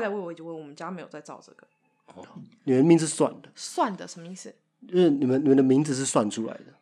[0.00, 1.66] 蛮意外的，我以为我们家没有在造这个。
[2.14, 2.26] 哦。
[2.64, 4.54] 你们名字是算的，算的，什么意思？
[4.86, 6.74] 就是你们你们的名字是算出来的。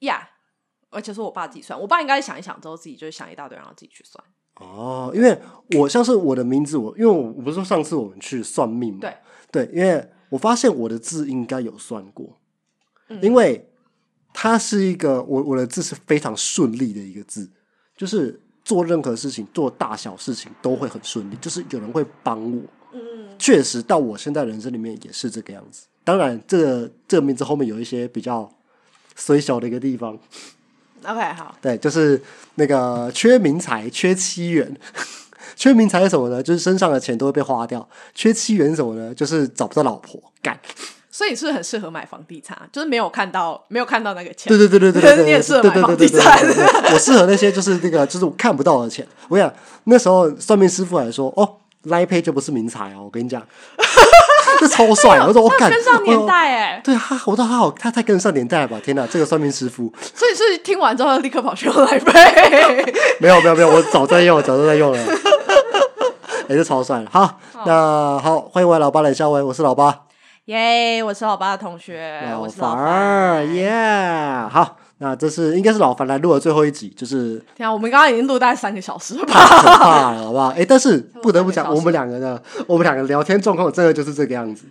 [0.00, 0.30] 呀
[0.90, 4.22] 而且是我爸自己算，我爸应该想一想之后自己就想一大堆，然后自己去算。
[4.56, 5.38] 哦，因为
[5.78, 9.16] 我像是我的名字，我因为我我不是说上次我们去算命嘛，对。
[9.50, 12.38] 对，因为我发现我的字应该有算过，
[13.08, 13.18] 嗯。
[13.22, 13.70] 因为
[14.34, 17.50] 它是一个我我的字是非常顺利的一个字，
[17.96, 22.62] 就是做任何事情做大小事情都会很顺利，就是有人会帮我。
[22.92, 23.00] 嗯，
[23.38, 25.86] 确实到我现在人生里面也是这个样子。
[26.04, 28.50] 当然，这个这个名字后面有一些比较
[29.16, 30.18] 虽小的一个地方
[31.04, 32.20] ，OK，好，对，就是
[32.56, 34.76] 那个缺民财，缺七元。
[35.56, 36.42] 缺民财是什么呢？
[36.42, 37.86] 就是身上的钱都会被花掉。
[38.14, 39.14] 缺七元是什么呢？
[39.14, 40.58] 就是找不到老婆干。
[41.14, 44.48] 所以你是很适合买房地产，就是没有看到没有看到那个钱。
[44.48, 46.40] 对对对对对，你也适合买房地产
[46.90, 49.06] 我适合那些就是那个就是我看不到的钱。
[49.28, 49.54] 我跟你讲，
[49.84, 53.42] 那时候算命师傅还说：“哦，来配就不是名财哦。”我跟你讲，
[54.58, 55.20] 这超帅。
[55.26, 58.80] 我说我，跟上年代哎、对啊，我说他好，他太跟上年代了吧？
[58.82, 62.12] 天哪，这个算命师傅所以是听完之后立刻跑去用来背。
[63.20, 64.98] 没有没有没有，我早在用，早就在用了。
[66.48, 67.06] 也是超帅的。
[67.10, 70.00] 好，那好，欢迎我老八冷笑威，我是老八，
[70.46, 73.70] 耶我是老八的同学，我是老凡樊儿，耶。
[74.50, 79.32] 好，那这是应该是老樊来录的最后一集，就是天啊，我们刚刚已经录大概三个小时了吧？
[79.34, 80.48] 太可怕了，好不好？
[80.58, 84.64] 哎，但是不得不讲，我们两个的，我们两个聊天状况真的就是这个样子。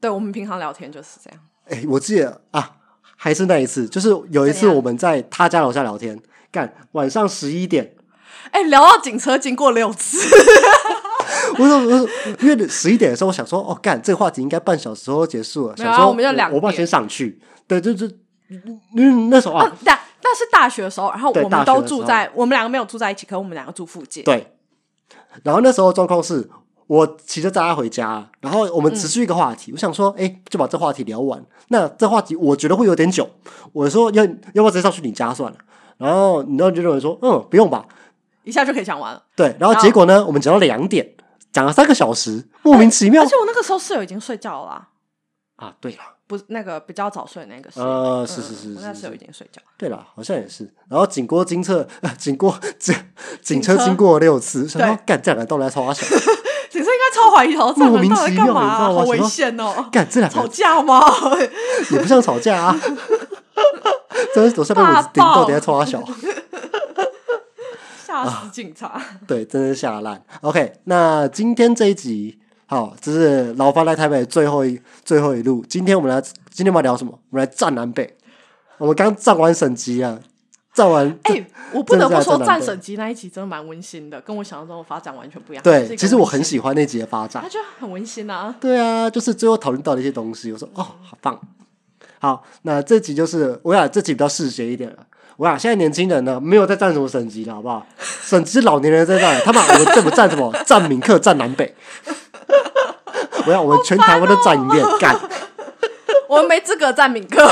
[0.00, 1.40] 对，我们平常聊天就是这样。
[1.68, 2.76] 哎，我记得啊，
[3.14, 6.18] 还是那一次，就是有一次我们在他家楼下聊天，
[6.50, 7.92] 干晚上十一点，
[8.50, 10.18] 哎、聊到警车经过六次，
[11.58, 12.08] 我说我说，
[12.40, 18.06] 因为十一点的时候，我想说，哦，干这个话题应该半小时后结束了，没有啊想说我们就两点我爸先上去，对，就就
[18.96, 24.24] 嗯那时候啊，但那是大学的时候，然后我们都住在，我们两个没有住在一起，可我们两个住附近。
[24.24, 24.54] 对，
[25.42, 26.48] 然后那时候状况是
[26.86, 31.44] 我骑着载他回家，然后我们持续一个话题，我想说，哎，就把这话题聊完。
[31.68, 33.28] 那这话题我觉得会有点久，
[33.72, 35.58] 我说要要不要直接上去你家算了。
[35.98, 37.84] 然后你然后就认为说，嗯，不用吧。
[38.48, 39.22] 一下就可以讲完了。
[39.36, 41.06] 对，然后结果呢，我们讲到两点，
[41.52, 44.88] 讲了三个小时，莫名其妙而且我那个时候室友已经睡觉了啦，
[45.56, 45.74] 啊。
[45.82, 47.84] 对了，不是那个比较早睡的那个室友。
[47.86, 49.60] 呃，嗯是是是我那室友已经睡觉。
[49.76, 50.72] 对了，好像也是。
[50.88, 52.94] 然后警过经测， 呃，警过警
[53.42, 56.06] 警车车经过了六次，想说对干这两个到底在吵啥小？
[56.70, 59.88] 警车应该超怀疑头，这两莫个人到底名其妙干嘛、好危险哦！
[59.92, 61.00] 干这两吵架吗？
[61.90, 62.78] 也不像吵架啊，
[64.34, 66.02] 真的是我下面我顶到底在吵啥小？
[68.08, 68.98] 吓死警察！
[69.26, 70.22] 对，真的是吓烂。
[70.40, 75.62] OK，那今天这一集，好，这是老方来台北最后一最后一路。
[75.68, 77.12] 今天我们来，今天我们要聊什么？
[77.28, 78.16] 我们来站南北。
[78.78, 80.18] 我们刚站完省级啊，
[80.72, 81.06] 站完。
[81.24, 85.62] 哎、我不得不说，战省级那一集真的蛮温馨的，跟我想象中的发展完全不一样。
[85.62, 87.48] 对，其实我很喜欢那集的发展它。
[87.50, 88.56] 就很温馨啊。
[88.58, 91.38] 对啊，就是最后讨论到的一些东西，我说哦，好棒。
[92.20, 94.96] 好，那这集就是我想这集比较嗜血一点了。
[95.38, 97.86] 我想现在年轻人呢，没有在站什么省级了，好不好？
[98.24, 100.52] 省级是老年人在站，他们我们这不站什么？
[100.66, 101.72] 站闽客，站南北。
[103.46, 105.16] 我要我们全台湾都站一遍，干。
[106.26, 107.46] 我们没资格占闽客。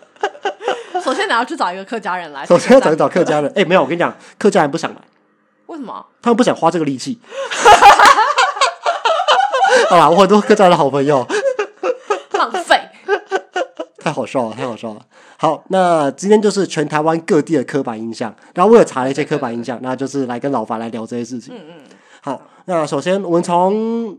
[1.04, 2.46] 首先，你要去找一个客家人来。
[2.46, 4.96] 首先要找一找客家人，哎、没有，我跟你讲，客家人不想来，
[5.66, 6.06] 为什么？
[6.22, 7.20] 他们不想花这个力气。
[9.90, 11.26] 好啦，我很多客家人的好朋友。
[14.02, 15.06] 太好笑了，太好笑了。
[15.38, 21.54] 好，那今天就是全台湾各地的刻板印象，然后我也查了一些刻板印象，那就是来跟老樊来聊这些事情。
[21.56, 21.84] 嗯嗯，
[22.20, 24.18] 好，那首先我们从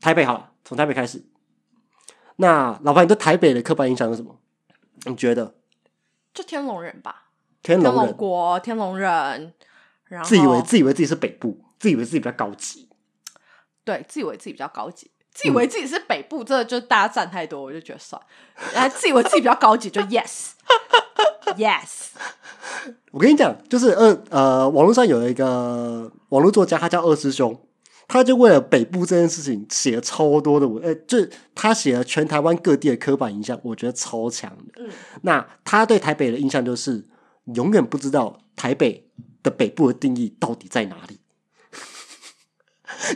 [0.00, 1.22] 台北好了，从台北开始。
[2.36, 4.38] 那老樊，你对台北的刻板印象是什么？
[5.04, 5.54] 你觉得
[6.32, 7.24] 就天龙人吧，
[7.62, 9.54] 天龙天龙人国、天龙人，
[10.04, 12.88] 然后自以为自以为自己是北部，自以为自己比较高级，
[13.84, 18.20] 对，自以为自己比较高级，自以为自己是北部，这就大家站太多，我就觉得算。
[18.74, 20.50] 然后自以为自己比较高级，就 yes
[21.56, 22.08] yes。
[23.12, 27.58] 我跟你讲，就是二呃，网络上有一个网络作家，他叫二师兄，
[28.06, 34.82] 他就为了北部这件事情写了超多的文，呃，就是他写了全台湾各地的刻板印象，我觉得超强的。
[34.82, 34.90] 嗯
[35.22, 37.06] 那他对台北的印象就是，
[37.54, 39.08] 永远不知道台北
[39.42, 41.19] 的北部的定义到底在哪里。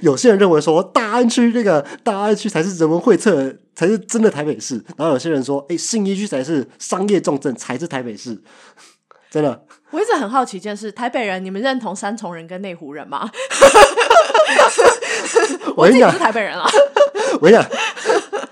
[0.02, 4.82] 有些人认为说大安区那个大安区才是人文荟萃，才是真的台北市。
[4.96, 8.40] 然后有些人说，哎、信义区才是商业重镇，才是台北市。
[9.30, 13.28] 真的，我一直很好奇一件事，台北人，你们认同三重人跟内湖人吗？
[15.74, 16.64] 我跟你讲自己是，台北人啊。
[17.42, 17.66] 我跟你讲，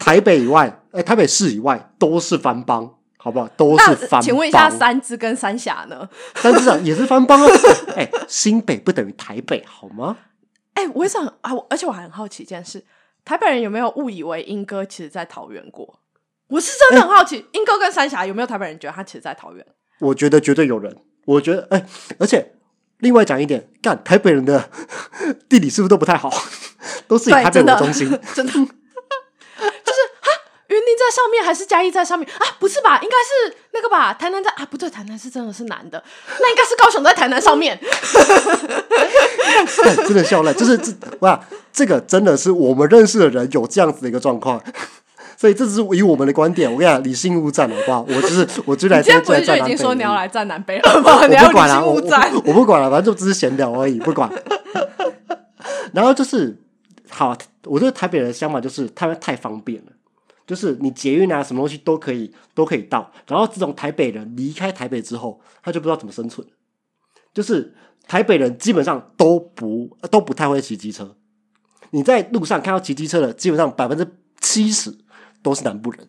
[0.01, 3.47] 台北以外，哎、台北市以外都是番邦，好不好？
[3.57, 4.21] 都是番。
[4.21, 6.09] 请问一下，三支跟三峡呢？
[6.43, 7.49] 但是啊，也是番邦啊。
[7.95, 10.17] 哎、新北不等于台北，好吗？
[10.75, 12.85] 哎、我也是很啊，我而且我还很好奇一件事，
[13.25, 16.01] 台北人有没有误以为英哥其实在桃园过？
[16.49, 19.67] 我是真的很好奇，英哥跟三峡有没有台北人觉得他其实在桃园？
[20.01, 20.97] 我觉得绝对有人。
[21.25, 21.87] 我觉得，哎、
[22.19, 22.55] 而且
[22.99, 24.69] 另外讲一点，干台北人的
[25.49, 26.31] 地理是不是都不太好？
[27.07, 28.19] 都是以对，台北为中心。
[28.35, 28.53] 真的
[30.73, 32.47] 云林在上面还是嘉义在上面啊？
[32.59, 32.99] 不是吧？
[33.03, 34.15] 应该是那个吧？
[34.15, 34.67] 台南在啊？
[34.71, 36.03] 不对，台南是真的是男的，
[36.41, 37.79] 那应该是高雄在台南上面。
[39.85, 41.39] 干 真的笑烂，就是这哇，
[41.73, 44.63] 这个真的是我们认识的人有这样子的一个状况。
[45.37, 48.07] 所以这只是以我们的观点，我跟你讲，理性勿战，好不好？
[48.09, 51.17] 我就是 我就来你今天不是就已经说你要来站南北了吗？
[51.21, 52.53] 我不管了、理我我。
[52.53, 54.31] 不管了，反正就只是闲聊而已，不管。
[55.93, 56.57] 然后就是
[57.11, 59.93] 好，我觉得台北人的想法就是他们太方便了，
[60.47, 63.13] 就是你捷运啊，什么东西都可以都可以到。
[63.27, 66.47] 然后自从台北人离开台北之后，他就不知道怎么生存，
[67.33, 67.75] 就是
[68.07, 71.17] 台北人基本上都不都不太会骑机车。
[71.91, 74.07] 你在路上看到骑机车的，基本上百分之
[74.41, 74.99] 七十
[75.43, 76.09] 都是南部人。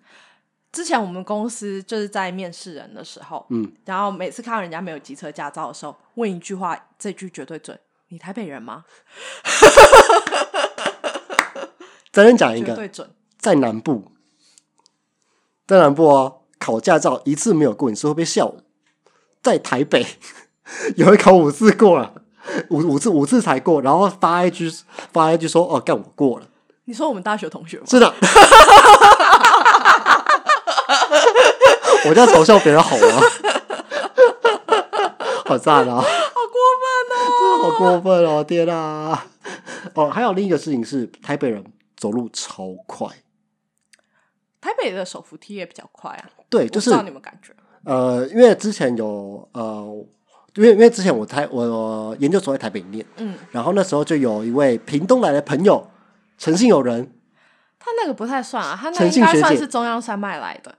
[0.71, 7.79] 之前我们公司就是在面试人的时候，嗯，然后每次看到人家没有机车驾照的时候，问一句话，这句绝对准。
[8.07, 8.85] 你台北人吗？
[12.11, 13.09] 真的讲一个，绝对准。
[13.37, 14.11] 在南部，
[15.65, 18.63] 在南部哦，考驾照一次没有过，你是会被笑的。
[19.41, 20.05] 在台北，
[20.95, 22.13] 有人考五次过了，
[22.69, 24.71] 五五次五次才过，然后发一句
[25.11, 26.45] 发一句说：“哦，干我过了。
[26.85, 27.83] 你说我们大学同学吗”？
[27.89, 28.13] 是的，
[32.09, 33.21] 我在嘲笑别人好吗，
[35.45, 35.95] 好赞啊！
[35.95, 37.21] 好过分哦！
[37.61, 38.43] 好过分哦！
[38.43, 39.25] 天啊！
[39.93, 41.63] 哦，还有另一个事情是，台北人
[41.95, 43.07] 走路超快，
[44.63, 47.53] 台北的手扶梯也比较快啊，对，就是我不知道你们感觉？
[47.83, 50.05] 呃，因为之前有呃，
[50.55, 55.91] 因为因为之前我台我研究所在台北念，嗯，然后那时候就有一位屏东来的朋友，
[56.37, 57.11] 诚信友人，
[57.77, 60.73] 他那个不太算啊，他那诚应该算是中央山脉来的。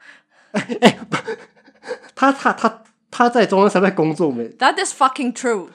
[2.14, 5.68] 他他他他在中央山脉工作没？That is fucking true.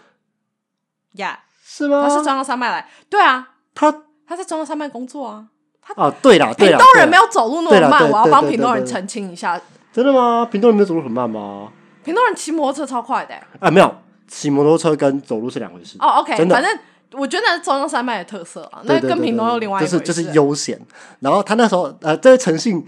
[1.13, 2.07] Yeah，是吗？
[2.07, 2.89] 他是中央山脉来。
[3.07, 5.49] 对啊，他他在中央山脉工作啊。
[5.95, 9.59] 哦，对了，对屏啦，对啦东人没有走路那么慢，我要帮屏东人澄清一下。
[9.91, 10.45] 真的吗？
[10.49, 11.69] 屏东人没有走路很慢吗？
[12.03, 13.95] 屏东人骑摩托车超快的欸、啊，没有，
[14.27, 15.97] 骑摩托车跟走路是两回事。
[15.99, 16.79] 哦，OK，真的反正
[17.13, 19.99] 我觉得那是中央山脉的特色啊，那跟屏东对又另外一回事。
[19.99, 20.79] 就是就是悠闲。
[21.19, 22.85] 然后他那时候呃，这位诚信，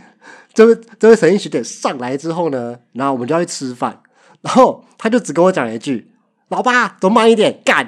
[0.54, 4.00] 这位这位诚信学姐上来之后呢，然后我们就要去吃饭，
[4.42, 6.12] 然后他就只跟我讲一句
[6.50, 7.88] ：“老爸，走慢一点，干，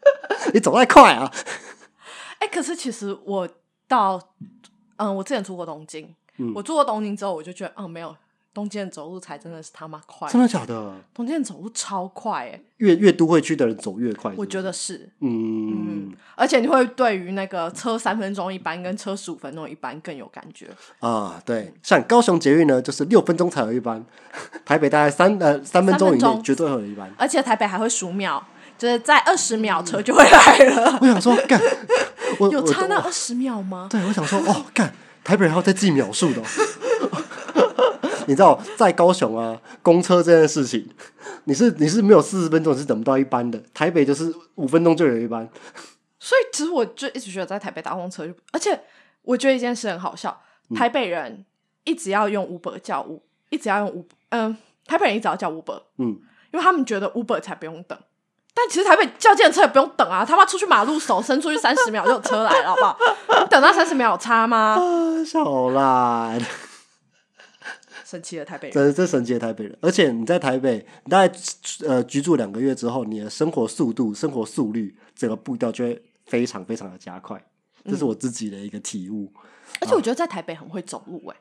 [0.52, 1.30] 你走太快啊
[2.40, 3.48] 哎、可是其实我
[3.90, 4.20] 到
[4.96, 8.14] 嗯，我之前住过东京，嗯我住过东京之后，我就觉得，嗯，没有
[8.54, 10.94] 东京的走路才真的是他妈！”快，真的假的？
[11.12, 20.68] 东京的走路超快哎、越越都会区的人走越快，我觉得，得是，嗯而且你会对于那个车三分钟一班跟车十五分钟一班更有感觉。
[21.00, 24.04] 啊，对，像高雄捷运呢，就是六分钟才有一班，
[24.64, 27.10] 台北大概三呃三分钟以三分钟内绝对会有一班。
[27.18, 28.42] 而且台北还会数秒，
[28.78, 30.98] 就是在二十秒车就会来了。
[31.02, 31.60] 我想说，干，
[32.40, 33.88] 我有差那二十秒吗？
[33.90, 36.44] 对，我想说，哦，干，台北人还要再记秒数的哦、
[38.26, 40.88] 你知道，在高雄啊，公车这件事情，
[41.44, 45.48] 你是你是没有四十分钟你是等不到一班的，台北就是五分钟就有一班。
[46.18, 48.78] 所以其实我就一直觉得在台北搭公车就，而且
[49.22, 51.44] 我觉得一件事很好笑，嗯台北人
[51.84, 56.08] 一直要用 Uber 叫 U，一直要用 Uber，嗯，台北人一直要叫 Uber，嗯，
[56.52, 57.98] 因为他们觉得 Uber 才不用等。
[58.52, 62.98] 但其实台北叫计程车也不用等啊，他妈出去马路手伸出去三十秒就有车来了，好不好？
[63.40, 64.76] 你等到三十秒有差吗？
[64.78, 66.40] 啊，小烂，
[68.04, 68.74] 生气了，台北人。
[68.74, 69.78] 真的这神奇的台北人。
[69.80, 71.34] 而且你在台北，你大概
[71.86, 77.42] 呃居住两个月之后，你的生活速度、生活速率，整个步调就会非常非常的加快。
[77.84, 79.32] 这是我自己的一个体悟。
[79.80, 81.36] 而且我觉得在台北很会走路、欸，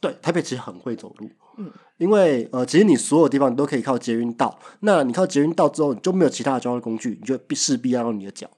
[0.00, 8.48] 对，台北其实很会走路，嗯，因为呃，其实你所有地方你都可以靠捷运到，那你靠捷运到之后，你就没有其他的交通工具，你就必势必要用你的脚，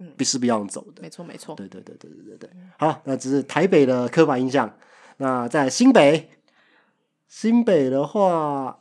[0.00, 1.00] 嗯必势必要用走的。
[1.02, 1.54] 没错没错。
[1.54, 2.50] 对对对对对对对。
[2.78, 4.74] 好，那只是台北的刻板印象。
[5.18, 6.30] 那在新北，
[7.28, 8.80] 新北的话，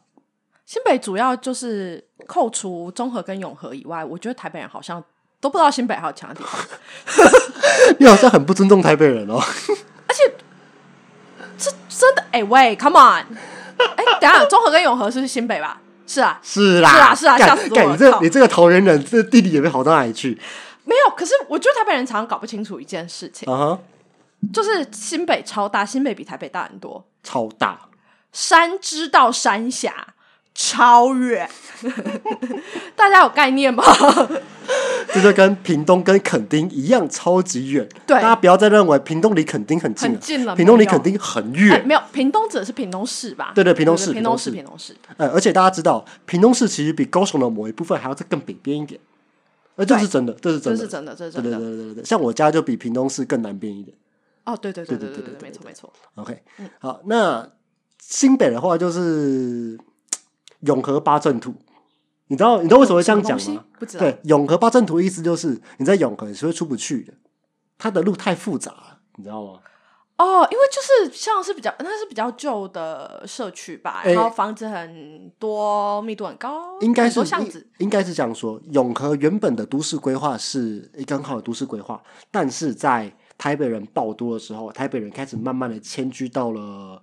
[0.65, 5.03] 新北主要就是扣除中和跟永和以外，我觉得台北人好像
[5.39, 6.59] 都不知道新北还有其他地方。
[7.99, 9.39] 你好像很不尊重台北人哦。
[11.57, 13.25] 这真的哎、喂，Come on！
[13.77, 15.81] 哎、等下，中和跟永和是新北吧？
[16.05, 20.39] 是啊，是啦，是啊是吓死我了你这你这个桃园人，这地理也没好到哪里去
[20.85, 21.13] 没有。
[21.15, 23.79] 可是我觉得台北人常常搞不清楚一件事情，啊哈，
[24.53, 27.05] 就是新北超大，新北比台北大很多。
[27.23, 27.77] 超大，
[28.31, 30.13] 山知道山峡，
[30.59, 31.47] 超远，
[32.97, 33.83] 大家有概念吗？
[35.13, 37.87] 这就跟屏东跟垦丁一样，超级远。
[38.07, 43.51] 对，大家不要再认为屏东离垦丁很近了，近屏东离垦丁很远、没有，屏东指的是屏东市吧？
[43.53, 44.95] 对对，屏东市，屏东市，屏东市。
[45.17, 48.99] 呃、而且大家知道，屏东市其实比高雄的某一部分还要再更北边一点。
[49.75, 51.51] 呃，这是真的，这是真的，这是真的，这是真的。
[51.51, 53.95] 对对对对对，像我家就比屏东市更南边一点。
[54.43, 55.93] 哦，对对对对对对对，没错没错。
[56.15, 57.47] OK，、嗯、好，那
[57.99, 59.77] 新北的话就是。
[60.61, 61.53] 永和八阵图，
[62.27, 64.03] 你知道你知道为什么会这样讲吗不知道。
[64.03, 67.13] 对，永和八阵图意思就是你在永和你是会出不去的，
[67.77, 69.59] 它的路太复杂了，你知道吗？
[70.17, 77.67] 哦，因为就是像是比较，那是比较旧的社区吧，哎然后房子很多，密度很高，应该是巷子。
[77.77, 78.59] 应该是这样说。
[78.71, 86.99] 永和原本的都市规划是一个很好的都市规划，但是在台北人爆多的时候，台北人开始慢慢的迁居到了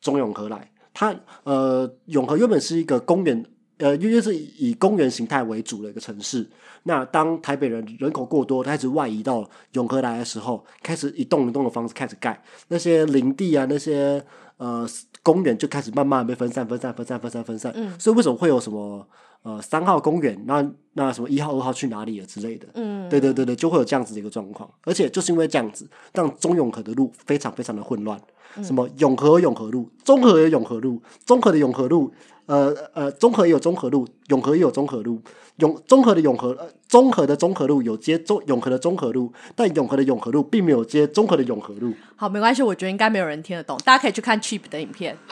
[0.00, 0.72] 中永和来。
[1.00, 3.42] 它呃，永和原本是一个公园，
[3.78, 6.46] 呃，因为是以公园形态为主的一个城市。
[6.82, 14.22] 那当台北人人口过多，开始外移到永和来的时候，开始一栋一栋的房子开始盖，那些林地啊，那些
[14.58, 14.86] 呃
[15.22, 17.72] 公园就开始慢慢被分散、分散、分散、分散、分散。
[17.74, 19.08] 嗯所以为什么会有什么
[19.42, 22.66] 呃三号公园，那那什么一号、二号去哪里了之类的？
[22.74, 28.20] 嗯，对对对对，就会有这样子的一个状况，而且就是因为这样子，让中永和的路非常非常的混乱。
[28.56, 32.12] 嗯什么永和永和路，中和有永和路，中和的永和路，
[32.46, 35.22] 呃呃，中和也有中和路，永和也有中和路，
[35.58, 41.94] 永中和的永和，呃，中和的中和路有接中永和的中和路，但永和的永和路并没有接中和的永和路。
[42.16, 45.16] 好，没关系，我觉得应该没有人听得懂，大家可以去看 Cheap 的影片，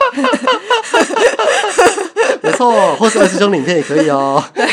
[2.43, 4.43] 没错，或是二师兄影片也可以哦。
[4.53, 4.65] 对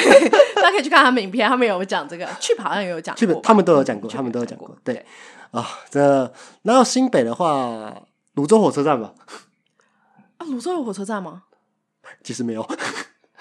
[0.54, 4.76] 大家可以去看他们影片，他们有讲这个，Cheap 好像也有讲过吧，他们都有讲过，他们都有讲过。
[4.84, 5.04] 对
[5.50, 6.32] 啊，这
[6.62, 7.94] 然后新北的话，
[8.34, 9.12] 泸州火车站吧，
[10.38, 11.42] 啊，泸州有火车站吗？
[12.22, 12.68] 其实没有。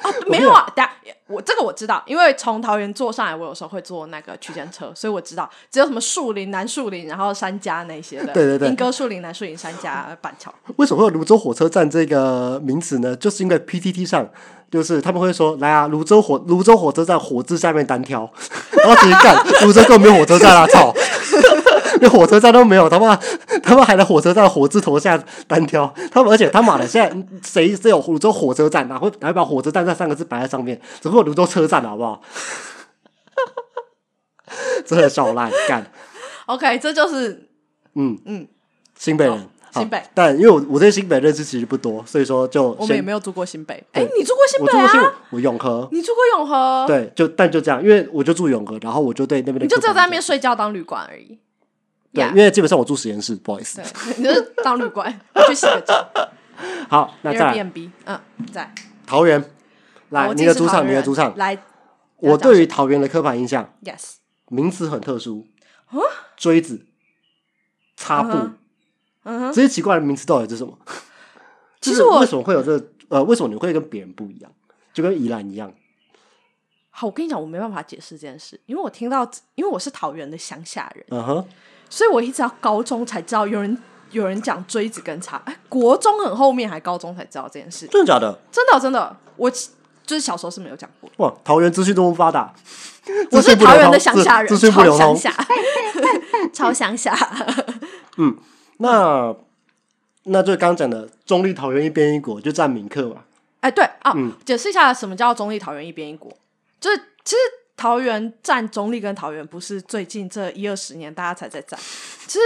[0.05, 0.91] 啊， 没有啊，等下
[1.27, 10.53] 我这个我知道，因为从桃园坐上来，我有时候会坐那个区间车，所以我知道只有什么树林、南树林，然后三家那些的，对对对莺歌树林、南树林、三家、板桥。
[10.75, 13.15] 为什么会有泸州火车站这个名词呢？
[13.15, 14.27] 就是因为 PTT 上，
[14.69, 18.29] 就是他们会说，来啊，泸州火泸州火车站火字下面单挑，
[18.83, 20.93] 然后直接干，泸州根本没有火车站啊，操！
[21.99, 23.15] 连火车站都没有，他妈
[23.63, 30.79] 他妈还在火车站火字头下单挑，他们而且他妈的现在谁谁有泸州火车站，哪会哪会把火车站这三个字摆在上面？
[31.01, 32.21] 只会有泸州车站，好不好？
[34.85, 35.91] 真的笑烂干
[36.45, 37.49] ，OK，这就是
[37.95, 38.47] 嗯嗯，
[38.97, 43.73] 新北人，新北但因为我我对新北认识其实不多，所以说就我们也没有住过新北。
[43.93, 51.39] 哎、对你住过新北啊？，我永和，你住过永和？，对，就但就这样，因为我就住永和，然后我就对那边的你就只有在那边睡觉当旅馆而已。
[52.15, 54.15] 对，因为基本上我住实验室，不好意思对。
[54.17, 56.09] 你就是当旅馆，我去洗个澡。
[56.89, 58.19] 好，那再来 Airbnb，嗯，
[58.51, 58.73] 在。
[59.05, 59.51] 桃园，
[60.09, 61.35] 来你的主场，你的主场。
[61.37, 61.61] 来。
[62.17, 64.15] 我对于桃园的刻板印象，Yes，
[64.47, 65.45] 名词很特殊，
[66.37, 66.85] 锥子、
[67.97, 68.51] 擦布
[69.23, 70.77] 嗯这些奇怪的名词到底是什么？
[71.81, 74.51] 其实我就是为什么会有这呃，为什么你会跟别人不一样？
[74.93, 75.71] 就跟宜兰一样，
[76.89, 81.45] 好，我跟你讲，我没办法解释这件事，因为我听到，因为我是桃园的乡下人，嗯哼，
[81.89, 83.77] 所以我一直到高中才知道有人
[84.11, 88.37] 有人讲锥子跟叉，哎，国中很后面还高中才知道这件事，真的假的？
[88.51, 91.09] 真的真的，我就是小时候是没有讲过。
[91.17, 92.53] 哇，桃园资讯这么发达，
[93.31, 95.15] 我是桃园的乡下人，资资讯不超流通。
[95.15, 95.45] 乡下，
[96.53, 97.15] 超乡下。
[98.17, 98.37] 嗯
[98.77, 99.35] 那
[100.23, 103.23] 那就刚刚讲的中立桃园一边一国，就占名客嘛。
[103.61, 106.31] 哎，对啊，嗯解释一下什么叫中立桃园一边一国，
[106.79, 107.37] 就是其实
[107.77, 111.79] 桃园占中立跟桃园不是最近这一二十年大家才在占，
[112.25, 112.45] 其实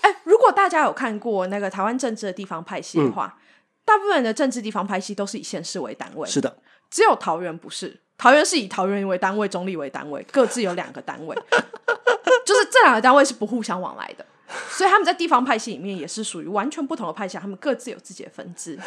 [0.00, 3.38] 哎，如果大家有看过那个台湾政治的地方派系的话，
[3.84, 6.56] 大部分的政治地方派系都是以县市为单位，是的，
[6.90, 11.34] 只有桃园不是，桃园是以桃园为单位，中立为单位，各自有两个单位，
[12.44, 14.26] 就是这两个单位是不互相往来的，
[14.68, 18.78] 所以他们在地方派系里面也是属于完全不同的派系，他们各自有自己的分支，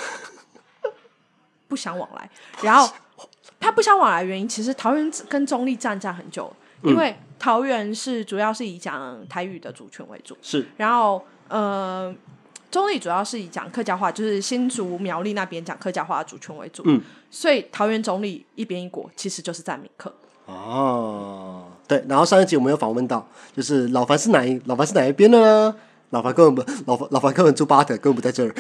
[1.68, 2.30] 不相往来。
[2.62, 2.92] 然后
[3.60, 6.52] 他不相往来的原因，其实桃园跟中立战战很久，
[6.84, 12.14] 因为桃园是主要是以讲台语的主权为主，是然后呃，
[12.70, 16.84] 中立主要是以讲客家话，就是新竹苗栗那边讲客家话的主权为主。
[16.86, 20.14] 嗯，所以桃园中立一边一国其实就是占民客。
[20.46, 22.04] 哦，对。
[22.08, 25.76] 然后上一集我们有访问到，就是老樊是哪一老樊是哪一边的呢？
[26.12, 28.56] 老樊根本不老樊老樊根本住巴德，根本不在这儿。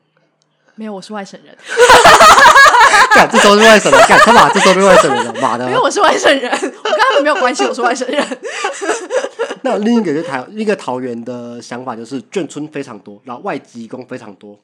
[0.74, 1.54] 没有，我是外省人，
[3.14, 5.78] 干，这时候是外省人，干他妈，这时候是外省人了，妈的因为！
[5.78, 8.26] 我是外省人，我跟他们没有关系，我是外省人。
[9.64, 14.58] 那另一个就是台另一个桃园的想法就是眷村非常多，然后外籍工非常多，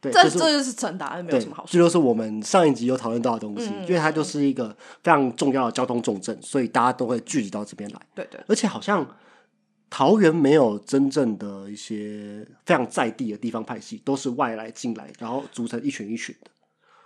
[0.00, 1.70] 对，就是这这就是真答案，没有什么好，说。
[1.72, 4.68] 这就是我们上一集有讨论到的东西，嗯因为它就是一个
[5.02, 8.00] 非常重要的交通重镇，所以大家都会聚集到这边来。
[8.14, 9.06] 对对，而且好像
[9.88, 16.50] 桃园没有真正的一些非常在地的地方派系，都是外来进来，然后组成一群一群的。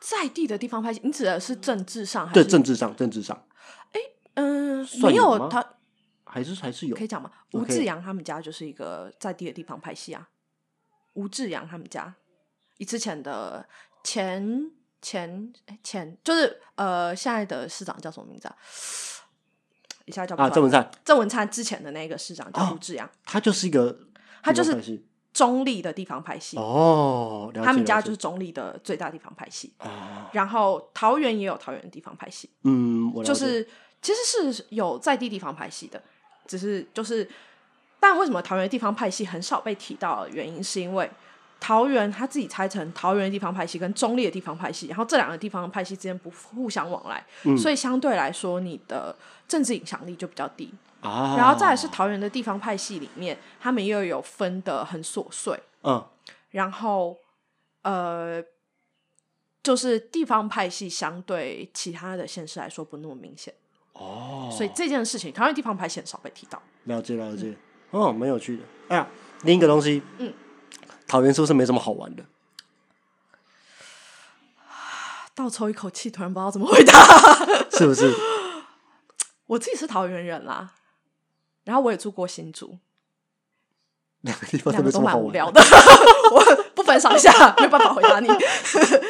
[0.08, 3.44] 在地的地方拍戏，你指的是政治上还对，是政治上，政治上。
[3.90, 4.00] 哎
[4.34, 5.74] 嗯，没有他
[6.24, 6.94] 还是还是有。
[6.94, 7.28] 可以讲吗？
[7.52, 10.28] 吴志阳他们家就是一个在地的地方拍戏啊。
[11.14, 12.14] 吴志阳他们家，
[12.76, 13.68] 以之前的
[14.04, 14.70] 前
[15.02, 18.56] 前哎前就是呃现在的市长叫什么名字啊？
[20.04, 20.88] 一下叫不啊，郑文灿。
[21.04, 23.98] 郑文灿之前的那个市长叫哦吴志阳，他就是一个
[24.40, 25.02] 他就是
[25.36, 29.70] 中立的地方拍戏，哦，他们家就是中立的最大地方拍戏。
[29.76, 33.62] 啊，然后桃园也有桃园的地方拍戏，嗯，我就是
[34.00, 36.02] 其实是有在地地方拍戏的，
[36.46, 37.28] 只是就是，
[38.00, 41.10] 但为什么桃园地方拍戏很少被提到的原因，是因为
[41.58, 49.16] 桃园他自己拆成桃园的地方派系跟中立的地方派系，然后这两个地方派系之间不互相往来，嗯所以相对来说你的
[49.48, 50.72] 政治影响力就比较低。
[51.02, 56.04] 啊，然后再来是桃园的地方派系里面，他们又有分的很琐碎，嗯
[56.50, 57.16] 然后
[57.82, 58.42] 呃，
[59.62, 63.52] 就是地方派系相对其他的县市来说不那么明显。
[63.92, 66.60] 哦，所以这件事情，桃园地方派系很少被提到。
[66.84, 67.54] 了解了解，
[67.90, 68.62] 哦，蛮有趣的。
[68.88, 69.06] 哎呀，
[69.42, 70.32] 另一个东西，嗯，
[71.06, 72.24] 桃园是不是没什么好玩的？
[75.34, 76.92] 倒抽一口气，突然不知道怎么回答。
[77.70, 78.12] 是不是？
[79.46, 80.72] 我自己是桃园人啦，
[81.64, 82.78] 然后我也住过新竹，
[84.22, 85.60] 两个地方都蛮无聊的，
[86.32, 88.28] 我不分上下，没有办法回答你。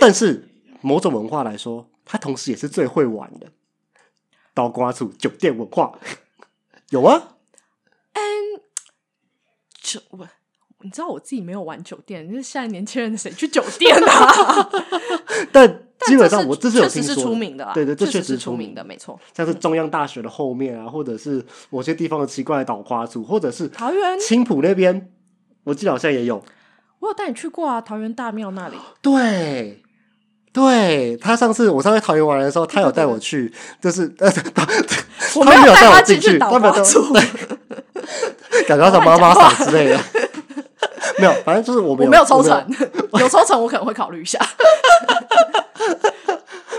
[0.00, 0.49] 但是
[0.83, 3.50] 某种文化来说，它同时也是最会玩的。
[4.53, 5.99] 倒瓜处酒店文化
[6.91, 7.37] 有啊，
[9.81, 10.29] 就我，
[10.87, 14.71] 你知道我自己没有玩酒店，就是现在年轻人谁去酒店啊？
[15.50, 15.69] 但
[16.06, 19.19] 基本上我这是有确实是听说的出名的啊，对对，这确确实出名的，名没错。
[19.37, 25.10] 像是中央大学的后面啊，或者是某些地方的奇怪的倒花处，或者是桃园，青浦那边，
[25.65, 26.41] 我记得好像也有。
[27.00, 28.76] 我有带你去过啊，桃园大庙那里。
[29.02, 29.82] 对，
[30.52, 34.65] 对他上次我上次桃园玩的时候，他有带我去，就是呃，他
[35.34, 37.13] 我没有带我进去，他没有带我瓜处，
[38.69, 39.99] 感觉像妈妈嗓之类的。
[41.19, 42.89] 没有，反正就是我们我没有抽成成，
[43.21, 44.39] 有抽成我可能会考虑一下。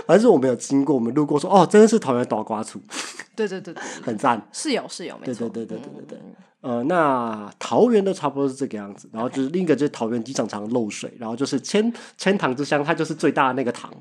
[0.06, 2.80] 反正是我没有经过，我们路过说，哦，真的是桃园倒瓜处，
[3.36, 4.40] 对对对对，很赞。
[4.52, 5.48] 是有是有，没错。
[5.48, 6.18] 对对对对对对。
[6.60, 13.92] 呃，那桃园都差不多是这个样子，然后就是另一个就是桃园机场常漏水，然后就是千千塘之乡，它就是最大的那个塘。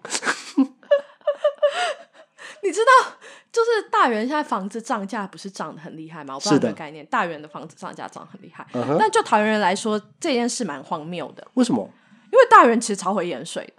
[2.63, 2.91] 你知道，
[3.57, 6.35] 就是大园现在房子涨价不是涨得很厉害吗？
[6.35, 8.63] 我不知道这个概念，大园的房子涨价涨得很厉害。
[8.99, 11.89] 但就桃园人来说，这件事蛮荒谬的，为什么？
[12.31, 13.73] 因为大园其实超会淹水的。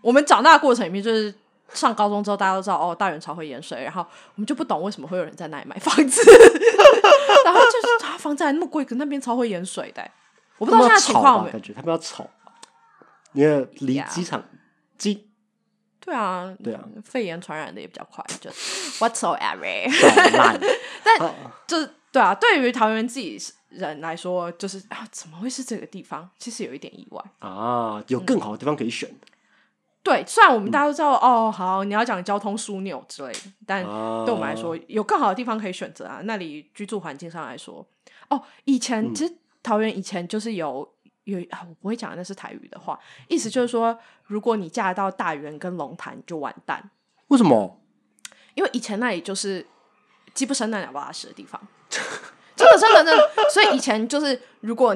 [0.00, 1.34] 我们长大的过程里面，就是
[1.72, 6.20] 上高中之后，大家都知道哦，大园超会淹水，然后我们就不懂为什么会有人在那里买房子，
[7.44, 10.12] 然后就是啊，房子还那么贵，可那边超会淹水的欸、
[10.58, 12.30] 我不知道现在情况有没感觉他们要吵，
[13.32, 14.44] 因为离机场
[14.96, 15.26] 机
[16.04, 18.50] 对啊，对啊，肺炎传染的也比较快，就
[18.98, 19.88] whatsoever。
[21.02, 21.34] 但啊
[21.66, 23.38] 就是对啊，对于桃园自己
[23.70, 26.28] 人来说，就是啊，怎么会是这个地方？
[26.38, 27.24] 其实有一点意外。
[27.38, 29.26] 啊，有更好的地方可以选的
[30.02, 34.24] 对，虽然我们大家都知道，哦，好，你要讲交通枢纽之类的，但啊。
[34.26, 36.20] 对我们来说，有更好的地方可以选择啊。
[36.24, 37.86] 那里居住环境上来说，
[38.28, 40.86] 哦，以前、嗯其实桃园以前就是有
[41.24, 46.90] 有啊，我不会讲那是台语的话，意思就是说，如果你嫁到大园跟龙潭，就完蛋，
[47.28, 47.80] 为什么？
[48.54, 49.66] 因为以前那里就是
[50.32, 51.60] 鸡不生蛋，鸟不拉屎的地方，
[52.56, 53.50] 真的真的真的。
[53.50, 54.94] 所以以前就是，如果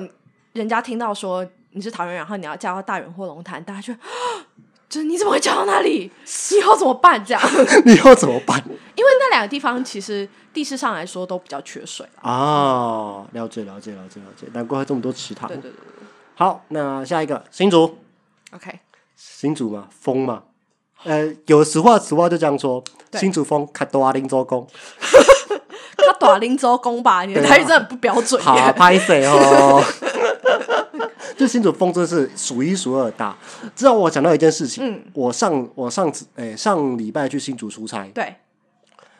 [0.52, 3.94] 人家听到说你是桃园人，然后你要嫁到大园或龙潭，大家就。
[4.88, 6.10] 就是你怎么会嫁到那里？
[6.56, 7.22] 以后怎么办？
[7.22, 7.42] 这样，
[7.84, 8.58] 你以后怎么办
[8.96, 12.30] 因为那两个地方其实地势上来说都比较缺水啦。
[12.30, 13.28] 啊？
[13.32, 15.58] 了解了解了解了解，难怪会这么多池塘对。
[15.58, 15.82] 对对对
[16.38, 17.96] 好，那下一个新竹
[18.54, 18.78] ，，OK，
[19.16, 20.44] 新竹嘛，风嘛，
[21.02, 22.80] 呃，有实话实话就这样说，
[23.14, 24.64] 新竹风卡多阿林周公，
[25.98, 28.40] 卡多阿林周公吧，你的台语真的很不标准。
[28.40, 28.70] 好啊。
[28.70, 29.82] 拍谁哦？
[31.36, 33.36] 就新竹风真的是数一数二大。
[33.74, 35.02] 知道我讲到一件事情，嗯。
[35.14, 38.36] 我上我上次诶、上礼拜去新竹出差，对，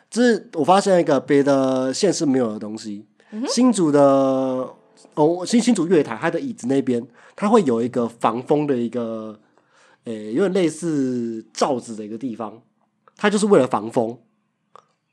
[0.09, 3.05] 就是我发现一个别的县市没有的东西。
[3.49, 4.69] 新竹的
[5.15, 9.39] 哦，新新竹月台它的椅子那边，它会有一个防风的一个，
[10.05, 12.61] 诶、有点类似罩子的一个地方，
[13.17, 14.17] 它就是为了防风。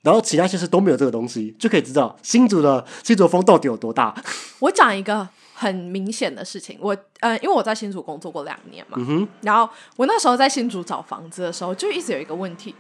[0.03, 4.15] 然后其他县市都没有这个东西，就可以知道新竹的新竹风到底有多大。
[4.61, 6.79] 我讲一个很明显的事情。
[6.81, 12.73] 我呃，因为我在新竹工作过两年嘛，嗯然后我那时候在新竹找房子的时候，就一直有一个问题，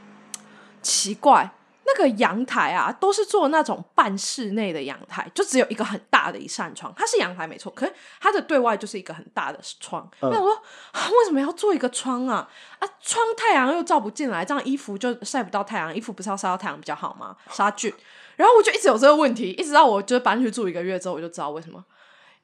[0.82, 1.50] 奇怪，
[1.86, 10.08] 那个阳台啊，都是做那种半室内的阳台，就只有一个很大的一扇窗，它是阳台没错，可是它的对外就是一个很大的窗。
[10.20, 10.54] 嗯那我说、
[10.92, 12.48] 啊，为什么要做一个窗啊？
[12.78, 17.36] 啊，窗太阳又照不进来，这样衣服就晒不到太阳，衣服不是要晒到太阳比较好吗？
[17.50, 17.92] 杀菌。
[18.36, 21.82] 然后我就一直有这个问题，一直到我就是搬去住一个月之后，我就知道为什么。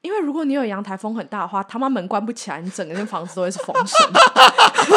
[0.03, 4.05] 因为如果你有阳台风很大的话，他妈门关不起来，你整个间房子都会是风声，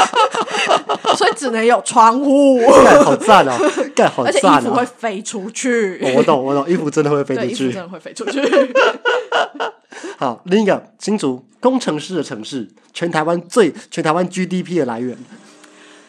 [1.17, 3.53] 所以只能有窗户，干好赞哦，
[3.95, 4.87] 干好而且衣服会哦！
[4.99, 6.01] 飞出去。
[6.05, 7.83] 哦我懂，我懂，衣服真的会飞，出去衣服真。
[7.83, 8.41] 的会飞出去。
[10.19, 15.17] 好，另一个新竹工程师的城市，全台湾最全台湾 GDP 的来源。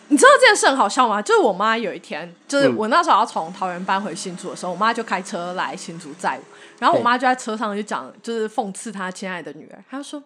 [0.09, 1.21] 你知道这件事很好笑吗？
[1.21, 10.21] 就是我妈有一天，就是嗯我那时候要从桃园搬回新竹的时候，我妈就开车来新竹载我，然后我妈就在车上就讲，就是讽刺她亲爱的女儿，她就说。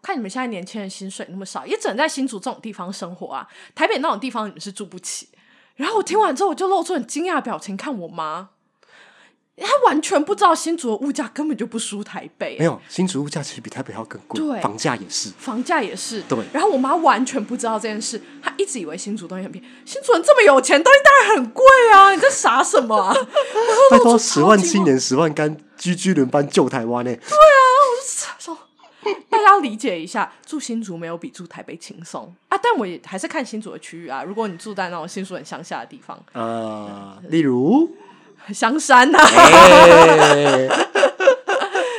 [0.00, 3.44] 看你们现在年轻人薪水那么少，也只能在新竹这种地方生活啊。
[3.74, 5.28] 台北那种地方你们是住不起。
[5.74, 8.48] 然后我听完之后，我就露出很惊讶的表情看我妈，
[9.60, 15.30] 她完全不知道新竹的物价根本就不输台北、没有，新竹物价其实比台北还要更贵，对房价也是。
[15.38, 16.22] 房价也是。
[16.22, 22.12] 对然后我妈完全不知道这件事，她一直以为新竹东西很便宜，新竹人这么有钱，东西当然很贵啊！
[22.12, 23.14] 你在傻什么啊？
[23.90, 27.58] 拜托，十万青年十万干，居居轮班救台湾呢对啊
[27.90, 28.58] 我就、说
[29.30, 32.58] 大家理解一下，住新竹没有比住台北轻松啊！
[32.62, 34.22] 但我也还是看新竹的区域啊。
[34.22, 37.88] 如果你住在那种新竹很乡下的地方，呃，例如，
[38.52, 40.68] 香山呐、哎、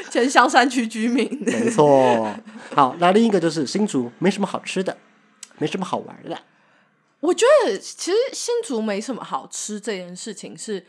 [0.10, 1.28] 前香山区居民。
[1.46, 2.34] 没错。
[2.76, 4.98] 好，那另一个就是新竹没什么好吃的，
[5.58, 6.38] 没什么好玩的。
[7.20, 10.86] 我觉得其实新竹没什么好吃这件事情，是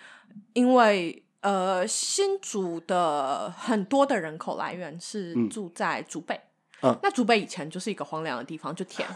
[0.53, 6.41] 因为呃新竹的很多的人口来源是住在竹北，
[6.83, 9.09] 嗯那竹北以前就是一个荒凉的地方，就田。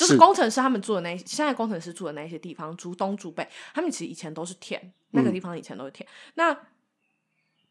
[0.00, 6.08] 就是是工程师他们住的那，现在工程师住的那些地方，竹东、竹北，他们其实以前都是田，那个地方以前都是田。
[6.34, 6.56] 那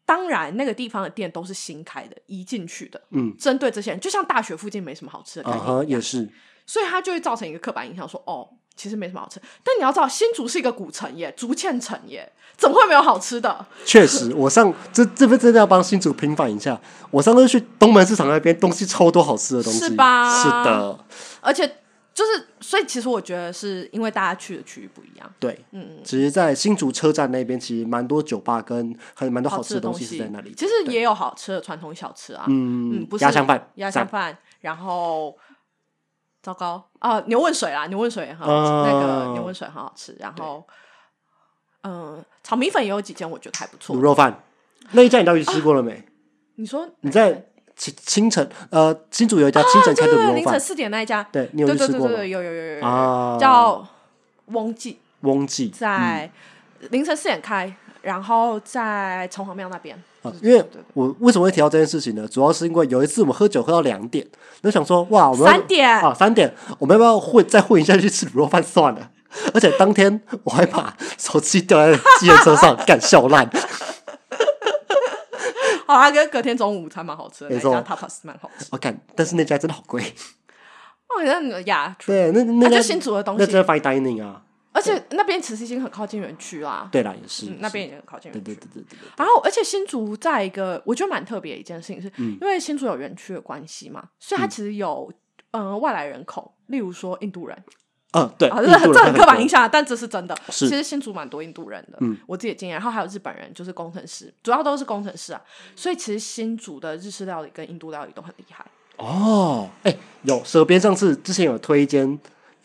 [0.06, 3.00] 当然，那个地方的店都是新开的，移进去的。
[3.10, 6.28] 嗯，针对这些人，就像大学附近没什么好吃的也是。
[6.66, 9.40] 所以它就会造成一个刻板印象说，哦，其实没什么好吃。
[9.64, 13.66] 但你要知道，新竹是一个古城耶，竹堑城耶，怎么会没有好吃的？
[13.84, 16.80] 确实，我上这这边真的要帮新竹平反一下。
[17.10, 21.04] 我上次去东门市场那边，东西超多好吃的东西，是吧是的，
[21.40, 21.78] 而且
[22.12, 25.64] 就是，所以其实我觉得是因为大家去的区域不一样，对。
[25.70, 30.52] 嗯，其实，在新竹车站那边，其实蛮多酒吧跟很蛮多好吃的东西西是在那里。
[30.54, 35.36] 其实也有好吃的传统小吃啊，嗯嗯，不是鸭香饭，鸭香饭，然后
[36.42, 40.66] 糟糕啊，牛问水啦，牛问水也很好吃，哦那个牛问水很好吃，然后
[41.84, 44.00] 嗯，炒米粉也有几间我觉得还不错卤。
[44.00, 44.42] 肉饭
[44.90, 46.04] 那一家你到底吃过了没？
[46.56, 47.49] 你说你在
[47.80, 52.10] 清清晨呃新竹有一家清晨开的对对对，卤肉饭，凌晨四点那一家，对你有去吃过？
[52.10, 53.88] 有有有有有啊有，叫
[54.48, 56.30] 翁记，翁记在
[56.90, 59.96] 凌晨四点开，然后在城隍庙那边。
[60.22, 60.62] 啊，因为
[60.92, 62.28] 我为什么会提到这件事情呢？
[62.28, 64.26] 主要是因为有一次我们喝酒喝到两点，
[64.62, 69.10] 就想说哇，我们三点啊三点，我们要不要混再混一下去吃卤肉饭算了？
[69.54, 73.48] 而且当天我还把手机掉在机车车上，干笑烂。
[75.90, 78.66] 好啦，跟隔天中午午餐蛮好吃的，那家 tapas 蛮好吃。
[78.70, 80.02] 我感，但是那家真的好贵。
[81.08, 84.44] 哦，那呀，对，那那家新竹的东西，那真的 fine dining 啊。
[84.72, 86.88] 而且那边其实已经很靠近园区啦。
[86.92, 88.68] 对啦，也是嗯，那边已经很靠近对对园区。
[88.72, 89.08] 对对对对。
[89.16, 95.12] 然后，而且新竹在一个我觉得蛮特别的一件事情是，嗯因为新竹有园区的关系嘛，所以它其实有
[95.50, 97.64] 嗯、呃外来人口，例如说印度人，
[98.12, 100.36] 嗯，对，啊，这很这很刻板多印象，但这是真的。
[100.48, 105.40] 是其实新竹蛮多印度人的，嗯我自己的经验，然后还有日本人，就是工程师，主要都是工程师啊。
[105.76, 108.66] 所以其实新竹的日式料理跟印度料理都很厉害。
[108.96, 112.18] 哦，哎、有舌边上次之前有推一间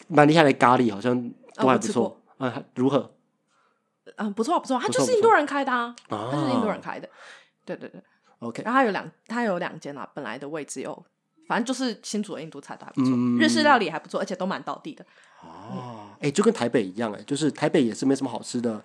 [0.08, 2.19] 蛮厉害的咖喱，好像都还不错。
[2.38, 3.12] 啊、如何？
[4.17, 7.08] 嗯，不错不错，他就是印度人开的啊，他就是印度人开的。
[7.65, 8.01] 对对对
[8.39, 11.05] ，OK，然后他有两，他有两间啊，本来的位置有，
[11.47, 15.05] 反正就是新竹的印度菜都还不错，嗯日式料理还不错，而且都蛮道地的。
[15.45, 18.81] 哦，哎、就跟台北一样、哎，就是台北也是没什么好吃的，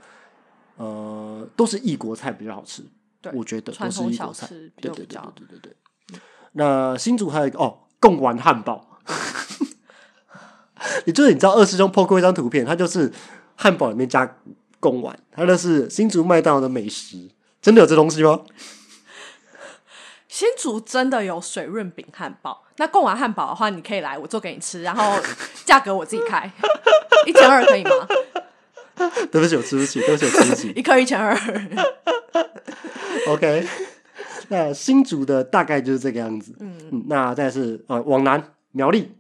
[0.76, 2.82] 呃，都是异国菜比较好吃。
[3.22, 4.46] 对我觉得都是异国菜。
[4.46, 6.20] 对对对对对对对。
[6.52, 8.86] 那新竹还有一个哦，贡丸汉堡。
[11.04, 13.12] 也就是你知道二师兄 PO 过一张图片，它就是
[13.56, 14.36] 汉堡里面加
[14.78, 17.28] 贡丸，它那是新竹麦当劳的美食，
[17.60, 18.40] 真的有这东西吗？
[20.30, 25.20] 新竹真的有水润饼汉堡，那贡丸汉堡的话，你可以来，我做给你吃，然后
[25.64, 26.48] 价格我自己开，
[27.26, 27.90] 一千二可以吗？
[29.32, 30.68] 对不起，我吃不起，对不起，我吃不起。
[30.78, 31.36] 一颗一千二。
[33.26, 33.66] OK，
[34.48, 36.54] 那新竹的大概就是这个样子。
[36.60, 39.12] 嗯那再是呃往南苗栗，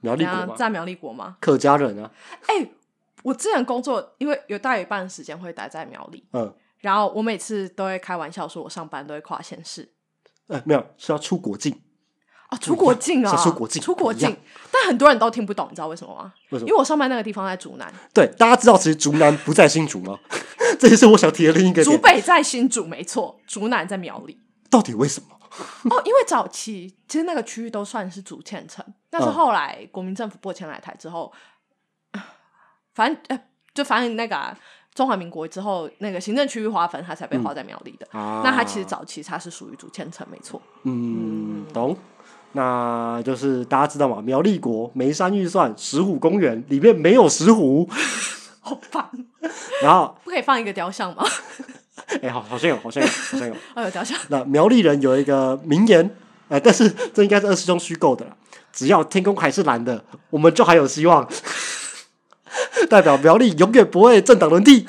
[0.00, 0.26] 苗栗
[0.56, 1.36] 在苗栗国吗？
[1.40, 2.10] 客家人啊，
[2.46, 2.66] 哎、
[3.22, 9.86] 我之前工作，因为有大一半的时间会待在苗栗，嗯，然后我每次都会开玩笑说，我上班都会跨县市。
[10.48, 11.80] 呃没有是要出国境，
[12.50, 14.36] 哦，出国境啊，是出国境出国境，
[14.72, 16.32] 但很多人都听不懂，你知道为什么吗？
[16.50, 20.18] 为什么因为我上班那个地方在竹南，对，大家知道其实竹南不在新竹吗？
[20.78, 24.40] 这也是我想提的另一个竹，北在新竹没错，竹南在苗栗。
[24.70, 25.28] 到底为什么？
[25.94, 31.32] 哦，因为早期其实那个区域都算是竹堑城，但是嗯后来国民政府拨迁来台之后，
[32.94, 33.40] 反正呃，
[33.72, 34.58] 就反正那个啊、
[34.96, 38.08] 中华民国之后，那个行政区域划分，它才被划在苗栗的。
[38.18, 40.60] 啊那它其实早期它是属于竹堑城，没错。
[40.84, 41.94] 嗯，懂。
[42.52, 47.86] 那就是大家知道嘛，苗栗国眉山预算石虎公园里面没有石虎，
[48.60, 49.06] 好烦，
[49.82, 51.22] 然后不可以放一个雕像吗？
[52.22, 53.54] 哎、好好像有，好像有，好像有。
[53.76, 54.18] 哦，有雕像。
[54.28, 56.08] 那苗栗人有一个名言，
[56.48, 58.34] 呃，但是这应该是二师兄虚构的啦。
[58.72, 61.28] 只要天空还是蓝的，我们就还有希望。
[62.88, 64.86] 代表苗栗永远不会政党轮替，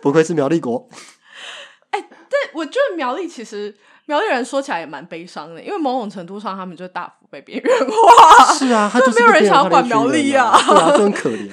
[0.00, 0.88] 不愧是苗栗国。
[1.90, 2.02] 但
[2.54, 3.74] 我觉得苗栗其实
[4.06, 8.54] 苗栗人说起来也蛮悲伤的，因为某种程度上他们就大幅被边缘化。
[8.54, 11.48] 是啊，他就是没有人想要管苗栗啊，啊对啊，就很可怜。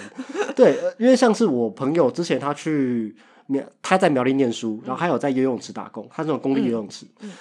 [0.55, 3.15] 对，呃因为像是我朋友之前他去
[3.47, 7.31] 苗，他在苗栗念书，然后还有在游泳池打工，他是那种公立游泳池，嗯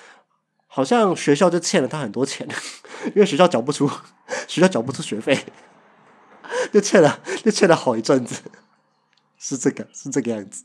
[0.72, 2.46] 好像学校就欠了他很多钱，
[3.14, 3.90] 因为学校缴不出，
[4.46, 5.37] 学校缴不出学费，
[6.72, 8.42] 就欠了，就欠了好一阵子。
[9.38, 10.64] 是这个，是这个样子。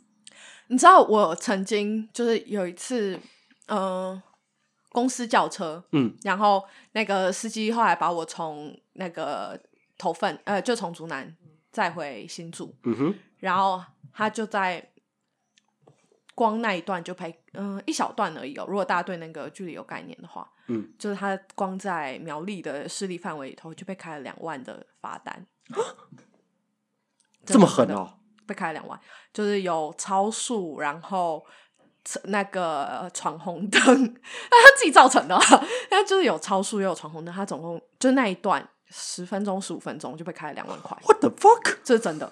[0.67, 3.19] 你知道我曾经就是有一次，
[3.67, 4.21] 嗯、
[4.89, 9.59] 公司叫车，嗯，然后那个司机后来把我从那个
[9.97, 11.35] 头份，呃，就从竹南
[11.71, 14.91] 载回新竹，嗯哼，然后他就在
[16.33, 18.65] 光那一段就赔，嗯、一小段而已哦。
[18.67, 25.45] 如果大家对那个距离有概念的话，嗯，就是他光在苗栗的势力范围里头就被开了两万的罚单，
[27.45, 28.13] 这么狠哦、
[28.47, 28.99] 被开了两万，
[29.33, 31.45] 就是有超速，然后
[32.25, 34.03] 那个呃闯红灯，那
[34.63, 35.35] 他自己造成的。
[35.35, 35.41] 啊，
[35.89, 41.77] 但就是有超速又有闯红灯，他总共就那一段十分钟十五分钟就被开了两万块，What the fuck？
[41.83, 42.31] 这是真的。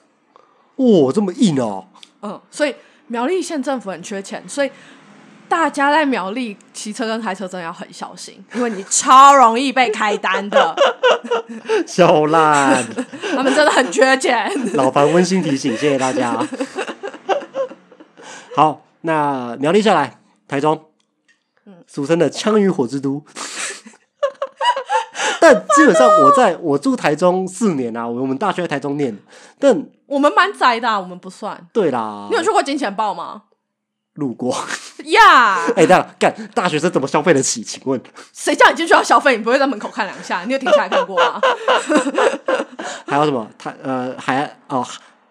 [0.78, 1.88] 哇、这么硬哦、
[2.22, 2.76] 嗯，所以
[3.08, 4.72] 苗栗县政府很缺钱，所以
[5.47, 10.75] 大家在苗栗骑车跟开车真的要很小心，因为你超容易被开单的，
[11.86, 12.84] 小烂。
[13.36, 14.51] 他们真的很缺钱。
[14.73, 16.45] 老樊温馨提醒，谢谢大家。
[18.56, 20.86] 好，那苗栗下来，台中，
[21.88, 23.23] 俗称的枪与火之都。
[25.39, 29.17] 但基本上我在我住台中四年啊，我们大学在台中念，
[29.60, 31.67] 但我们蛮宅的啊、我们不算。
[31.73, 33.43] 对啦你，有去过金钱豹吗？
[34.15, 34.56] 路过，
[35.06, 37.63] 呀、哎、当然干大学生怎么消费得起？
[37.63, 37.99] 请问
[38.32, 39.36] 谁叫你进去要消费？
[39.38, 40.43] 你不会在门口看两下？
[40.43, 41.41] 你有停下来看过吗？
[43.08, 43.49] 还有什么？
[43.58, 44.86] 他呃海哦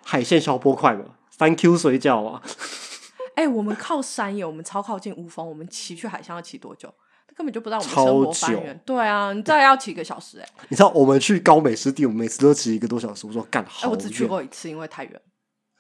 [0.05, 2.43] 海鲜小波块嘛，三 Q 水饺啊，
[3.37, 6.93] 哎、我们靠山耶，我们超靠近乌峰，我们骑去海上要骑多久？
[7.35, 8.63] 根本就不知道我们超生活范久。
[8.85, 13.27] 对啊，你再要骑一个小时哎、你知道我们去高美湿地，我们每次都骑一个多小时。
[13.27, 15.19] 我说干哎、好我只去远，过一次，因为太远，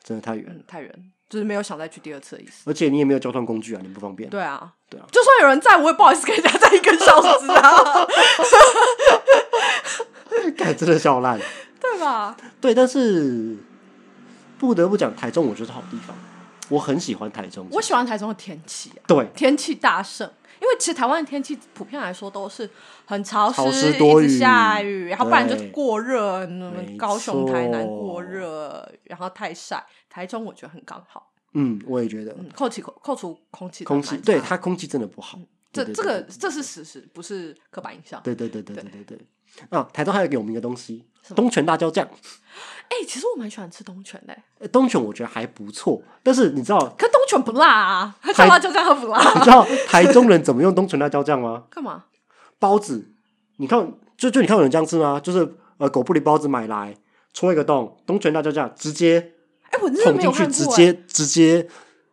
[0.03, 0.47] 真的太远。
[0.49, 2.68] 嗯，太远，就是没有想再去第二次的意思。
[2.71, 4.29] 而且你也没有交通工具啊，你不方便。
[4.29, 8.07] 对啊，对啊就算有人在，我也不好意思跟人家在一个小时啊，
[10.59, 11.40] 改真的笑烂。
[11.81, 12.37] 对吧？
[12.61, 13.57] 对，但是
[14.59, 16.14] 不得不讲，台中我觉得是好地方，
[16.68, 17.66] 我很喜欢台中。
[17.71, 20.31] 我喜欢台中的天气啊，对天气大胜，
[20.62, 22.70] 因为其实台湾的天气普遍来说都是
[23.05, 29.85] 很潮湿，潮湿多一直下雨，然后不然就是过热，嗯，高雄、台南过热，然后太晒。
[30.09, 35.37] 台中我觉得很刚好，嗯，我也觉得嗯，扣起扣扣除空气的空气对它空气真的不好。
[35.72, 38.20] 这这个这是事实，不是刻板印象。
[38.22, 39.18] 对对对对对对对。
[39.71, 42.09] 啊，台中还有一个有名的东西，东泉辣椒酱。
[42.88, 51.65] 哎、其实我蛮喜欢吃东泉的、呃东泉我觉得还不错，但是你知道可东泉不辣啊，辣椒酱喝不辣， 你知道台中人怎么用东泉辣椒酱吗？
[51.71, 52.05] 干嘛？
[52.59, 53.11] 包子，
[53.57, 55.19] 你看，就就你看有人这样吃吗？
[55.19, 56.95] 就是呃狗不理包子买来
[57.33, 59.33] 戳一个洞，东泉辣椒酱直接
[59.71, 61.67] 哎、我真的捅没有进去，直接直接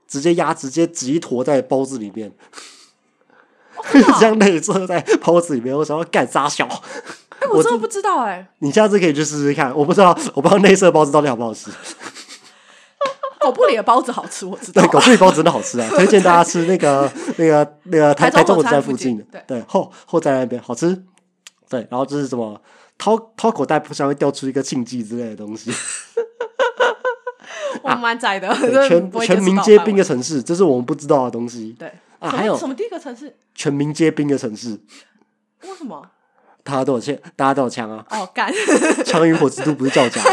[0.08, 2.32] 直接压，直接挤一坨在包子里面，
[4.18, 5.76] 这样内射在包子里面。
[5.76, 6.66] 我想要干啥小？
[7.50, 9.76] 哎、我真的不知道哎、你下次可以去试试看。
[9.76, 11.70] 我不知道，我不知道内射包子到底好不好吃。
[13.40, 14.90] 狗不理的包子好吃，我知道对，。
[14.90, 21.04] 狗不理包子真的好吃啊， 推荐大家吃那个那个那个台台中火车站站附近的，对对后后站那边好吃。
[21.70, 22.62] 对，然后这是什么？
[22.98, 25.72] 掏掏口袋不小心会掉出一个庆记之类的东西。
[27.82, 28.54] 我蛮窄的，
[28.88, 31.74] 全全民皆兵的城市，这是我们不知道的东西。
[31.80, 33.38] 对，啊，还有什么第一个城市？
[33.56, 34.78] 全民皆兵的城市，
[35.62, 36.06] 为什么？
[36.64, 38.52] 大家都有枪，大家都有枪啊，哦，干，
[39.06, 40.32] 枪与火之都不是造假的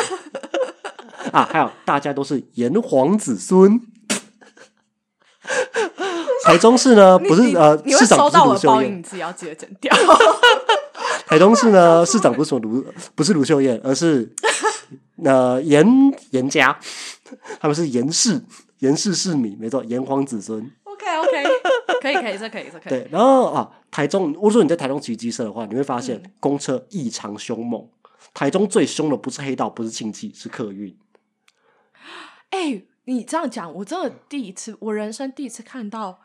[1.33, 3.81] 啊，还有大家都是炎黄子孙。
[6.45, 9.95] 台中市呢， 不是呃，市长不是卢秀燕，你自己要记得剪掉。
[11.27, 12.85] 台中市呢，市长不是什么卢，
[13.15, 14.33] 不是卢秀燕，而是
[15.25, 15.87] 呃严
[16.31, 16.79] 严家，
[17.61, 18.41] 他们是严氏
[18.79, 20.71] 严氏市民，没错，炎黄子孙。
[20.85, 21.45] OK OK，
[22.01, 22.91] 可以可以，这可以这可以。
[22.91, 27.89] 对，然后啊，台中，如果说你在台中骑机车的话，你会发嗯现公车异常凶猛。
[28.35, 30.95] 台中最凶的不是黑道，不是亲戚，是客运。
[32.51, 36.21] 哎、你这样讲，我真的第一次，我人生第一次看到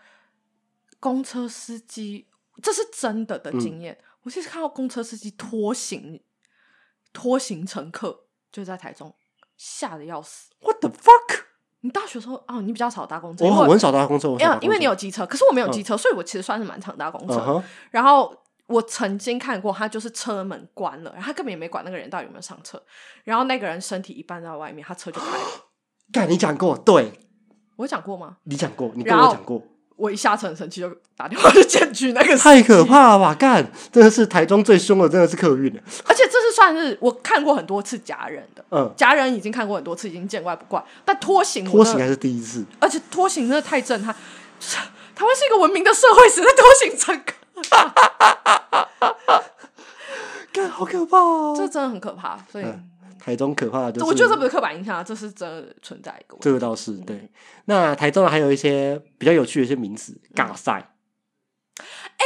[1.00, 2.28] 公车司机，
[2.62, 3.98] 这是真的的经验。
[4.24, 6.22] 我第一次看到公车司机拖行
[7.14, 9.16] 拖行乘客，就在台中，
[9.56, 10.50] 吓得要死。
[10.60, 11.46] What the fuck？
[11.82, 17.44] 你大学时候哦，你比较少搭公车，我很少搭公车，因为因为你有机车，可是我没有机车，所以我其实算是蛮常搭公车。
[17.48, 18.36] 嗯，然后
[18.68, 22.82] 我曾经看过，他就是车门关了，然后他根本也没管那个人到底有没有上车，
[23.24, 25.46] 然后那个人身体一半在外面，他车就开了。
[26.14, 27.12] 干你讲过，对
[27.78, 28.38] 我讲过吗？
[28.44, 29.62] 你讲过，你跟我讲过，
[30.02, 32.84] 我一下车很生气，就打电话就检举那个太可。
[32.84, 33.36] 怕了吧？
[33.36, 35.72] 干，真的是台中最凶的，真的是客运。
[36.06, 40.84] 而且这是算是我看过很多次夹人的，嗯，夹人已经看过很多次，已经见怪不怪。
[41.06, 42.66] 但拖行拖行还是第一次。
[42.80, 44.16] 而且拖行真的太震撼，
[44.60, 44.78] 就是
[45.14, 47.34] 台湾是一个文明的社会，谁在拖行乘客？
[50.52, 51.54] 干，好可怕哦！
[51.56, 52.40] 这真的很可怕。
[52.52, 52.90] 所以，嗯
[53.24, 56.44] 台中可怕的就是，我觉得这不是刻板印象啊，这是真的存在一个问题。
[56.44, 57.30] 这个倒是对。
[57.66, 60.94] 那台中呢，还有一些比较有趣的一些名词，嗯尬赛
[62.18, 62.26] 哎、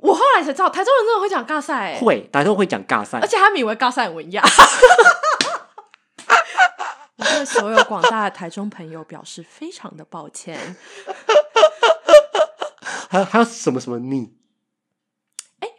[0.00, 4.42] 我后来才知道，台中人真的会讲尬赛、欸，会，台中会讲尬赛而，且他们以为尬赛很文雅。
[7.16, 10.58] 我对所有广大的台中朋友表示非常的抱歉。
[13.08, 14.28] 还有还有什么什么你，哎、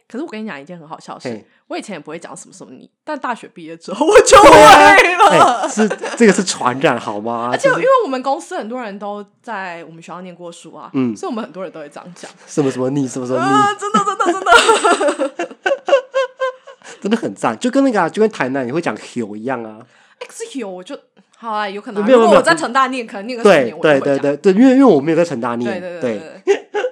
[0.07, 5.61] 可是我跟你讲一件很好笑的事嘿，我以前也不会讲什么什么你，但大学毕业之后 我就会了。
[5.63, 7.49] 哎，是这个是传染好吗？
[7.51, 12.31] 而且因就是为我们公司很多人都在我们学校念过书啊，嗯所以我们很多人都会这样讲。
[12.45, 15.47] 什么什么你，什么什么啊，你，真的真的真的，
[17.01, 19.79] 真的很赞，就跟那个啊就跟台南你会讲 “hiu” 一样啊。
[20.19, 20.97] X 有我就
[21.37, 23.99] 好啊，有可能啊、如果我在成大念，可能念个十对年对。
[23.99, 26.86] 对对对，因为因为我没有在成大念，对对对对对。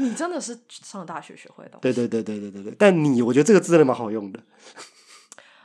[0.00, 4.42] 你真的是上大学学会的，对对对对对对对，但你我觉得这个字真的蛮好用的，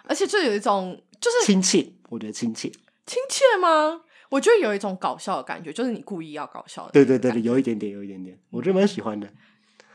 [0.04, 2.70] 而且就有一种就是亲切，我觉得亲切。
[3.06, 4.02] 亲切吗？
[4.30, 6.92] 我觉得有一种搞笑的感觉，就是你故意要搞笑的。
[6.92, 9.32] 对对对对，有一点点，有一点点，我觉得蛮喜欢的。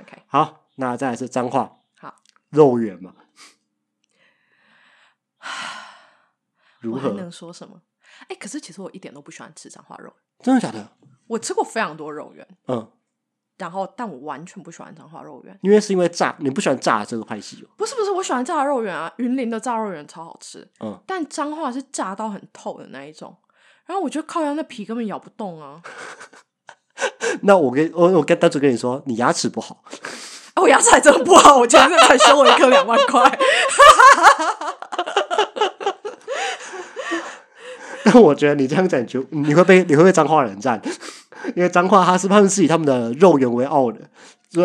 [0.00, 2.14] ，OK，好，那再来是脏话，好，
[2.50, 3.14] 肉圆嘛，
[6.81, 7.11] 如何？
[7.14, 7.83] 能说什么？
[8.29, 10.96] 哎、可是其实我一点都不喜欢吃彰化肉圆，真的假的？
[11.26, 12.90] 我吃过非常多肉圆，嗯，
[13.61, 15.57] 然后但我完全不喜欢彰化肉圆。
[15.61, 17.68] 因为是因为炸，你不喜欢炸这个派系哦。
[17.77, 23.37] 不是不是，我喜欢炸肉圆啊，云林的炸肉圆超好吃，嗯，但彰化是炸到很透的那一种。
[23.87, 25.83] 然后我觉得靠腰那皮根本咬不动啊！
[27.42, 29.83] 那我跟我我跟单纯跟你说，你牙齿不好，
[30.55, 33.38] 啊我牙齿还真的不好，我前阵才修了一颗两万块。
[38.03, 40.81] 但我觉得你这样讲就你会被你会被脏话人占，
[41.55, 43.98] 因为脏话他是他们是以他们的肉圆为傲的，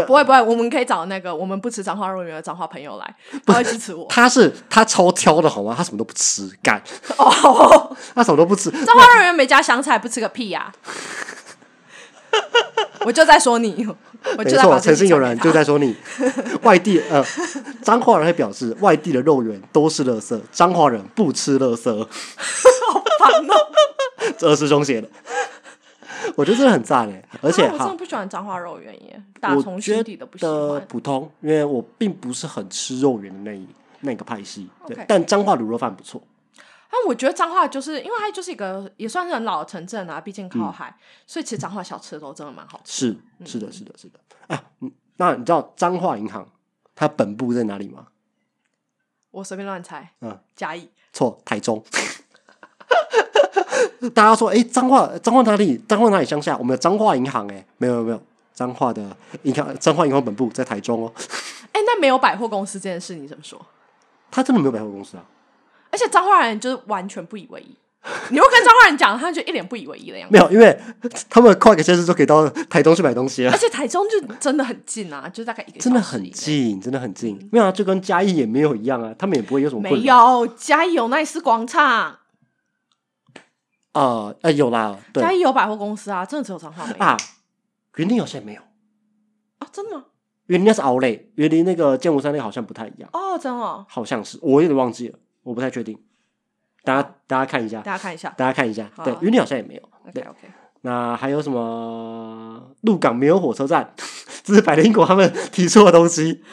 [0.05, 4.05] 不会不会，我们可以找那个我们不吃彰化肉圆的彰化朋友来，他会支持我。
[4.09, 5.73] 他是他超挑的好吗？
[5.77, 6.81] 他什么都不吃，干，
[7.17, 8.69] 哦，他什么都不吃。
[8.71, 10.71] 彰化肉圆没加香菜，不吃个屁呀、
[13.01, 13.85] 我就在说你，
[14.38, 15.95] 我没错，就在把曾经有人就在在说你
[16.63, 17.23] 外地呃，
[17.81, 23.53] 彰化人会表示外地的肉圆都是垃圾，彰化人不吃垃圾，好烦哦。
[24.38, 25.07] 这二师兄写的，
[26.35, 30.88] 我觉得真的很赞哎，而且我真的，不喜欢彰化肉圆耶，打我从心底的不喜得欢。
[30.88, 33.67] 普通，因为我并不是很吃肉圆的那一
[34.01, 36.21] 那个派系，对但彰化卤肉饭不错，
[36.89, 40.95] 但我觉得彰化就是因为它就是一个也算是很老的城镇啊，毕竟靠海，
[41.25, 43.17] 所以其实彰化小吃都真的蛮好吃。
[43.43, 46.47] 是是的，是的，是的啊，嗯，那你知道彰化银行
[46.93, 48.08] 它本部在哪里吗？
[49.31, 51.83] 我随便乱猜，嗯，嘉义错，台中。
[54.13, 55.81] 大家说，哎、彰化彰化哪里？
[55.87, 56.58] 彰化哪里乡下？
[56.58, 58.21] 我们有彰化银行、哎，没有没有
[58.53, 59.01] 彰化的
[59.43, 61.12] 银行，彰化银行本部在台中哦。
[61.71, 63.60] 哎，那没有百货公司这件事你怎么说？
[64.31, 65.23] 他真的没有百货公司啊？
[65.91, 67.73] 而且彰化人就是完全不以为意，
[68.29, 70.33] 你会跟彰化人讲，他就一脸不以为意的样子。
[70.33, 70.77] 没有，因为
[71.29, 76.21] 他们跨个县市就可以到台中去买东西了而，且台中就真的很近啊，就大概一个真的很。
[76.31, 77.37] 近，真的很近。
[77.51, 82.17] 没有啊，就跟嘉义也没有一样啊，他们也不会有什么没有嘉义有奈斯广场，
[83.96, 86.98] 啊，呃，有啦，对嘉义有百货公司啊，真的只有彰化没有。
[86.98, 87.15] 啊，
[87.96, 88.62] 云林好像没有，
[89.60, 90.04] 啊真的吗？
[90.48, 95.98] 园林那是熬类，园林那个剑湖山那个好像不太一样，哦，真的哦，好像是我有点忘记了，我不太确定。
[96.83, 98.29] 大家大家看一下，大家看一下。
[98.37, 99.81] 大家看一下，好对，园林好像也没有。
[99.81, 100.39] OK 对，OK，
[100.81, 102.62] 那还有什么？
[102.81, 103.93] 鹿港没有火车站，
[104.43, 106.43] 这是百灵果他们提出的东西。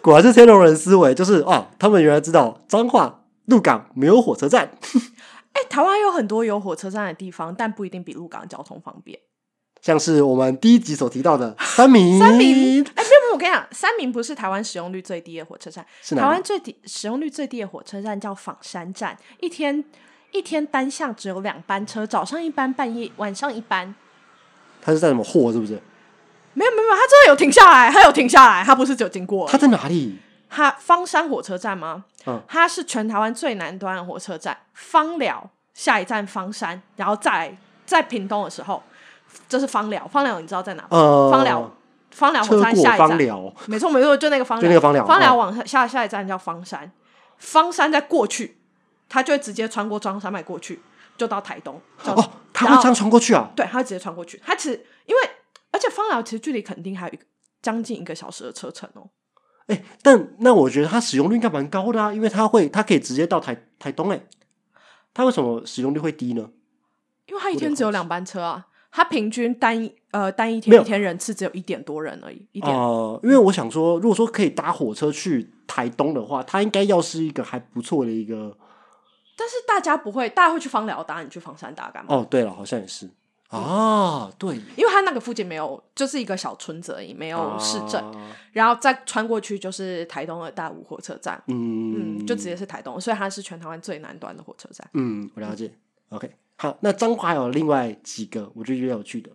[0.00, 4.70] 果然是天龙人思维，就是哦，他们原来知道彰化鹿港没有火车站。
[5.56, 9.18] 哎，台湾有很多有火车站的地方，但不一定比鹿港交通方便。
[9.80, 16.28] 像是我们第一集所提到的三明，三明，哎，没有没有，我跟你讲，三明不是台湾使用率最低的火车站，是哪里？
[16.28, 19.82] 湾最低使用率最低的火车站叫仿山站，一天
[20.32, 23.94] 一天单向只有两班车，早上一班，半夜晚上一班。
[24.82, 25.50] 它是在什么货？
[25.52, 25.80] 是不是？
[26.52, 29.48] 没有没有没有，它真的有停下来，它有停下来，它不是只有经过。
[29.48, 30.18] 它在哪里？
[30.48, 32.04] 它方山火车站吗？
[32.26, 38.82] 嗯它是全台湾最南端的火车站，方寮下一站方山，然后再在屏东的时候，
[39.48, 40.88] 这是方寮，方寮你知道在哪吗？
[40.90, 41.70] 呃，芳寮
[42.10, 46.90] 芳寮火车站下一站，方寮，没错没错，就那个芳就那个方寮芳寮嗯往下下下一站叫方山，
[47.38, 48.58] 方山再过去，
[49.08, 50.80] 它就会直接穿过中央山脉过去，
[51.16, 51.80] 就到台东。
[52.02, 53.50] 叫哦，它会这样穿过去啊？
[53.54, 54.40] 对，它会直接穿过去。
[54.44, 55.20] 它其实因为
[55.70, 57.24] 而且方寮其实距离垦丁还有一个
[57.60, 59.10] 将近一个小时的车程哦。
[59.66, 64.20] 哎、但那我觉得它使用率应该蛮高的啊，因为它会，它可以直接到台台东、哎，
[65.12, 66.50] 它为什么使用率会低呢？
[67.26, 72.72] 因为它一天只有两班车啊，它平均单一呃单一天一天人次只有一点多人而已，一点。
[72.72, 78.56] 呃，因为我想说，如果说可以搭火车去台东的话，它应该要是一个还不错的一个。
[79.36, 82.14] 但是大家不会，大家会去芳寮搭，你去房山搭干嘛？
[82.14, 83.10] 哦，对了，好像也是
[83.48, 94.88] 啊，对，因为它那个附近没有，就是一个小村子而已，没有市政，啊然后再穿过去就是台东的大武火车站，嗯嗯，就直接是台东，所以它是全台湾最南端的火车站。
[94.94, 95.72] 嗯，我了解。
[96.08, 99.30] OK，好，那彰化还有另外几个我觉得有趣的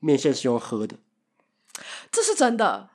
[0.00, 0.96] 面线是用喝的，
[2.10, 2.88] 这是真的。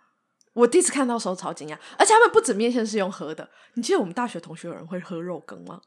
[0.53, 3.47] 我第一次看到的时候超惊讶，而且他们不止面线是用喝的。
[3.75, 5.81] 你记得我们大学同学有人会喝肉羹吗？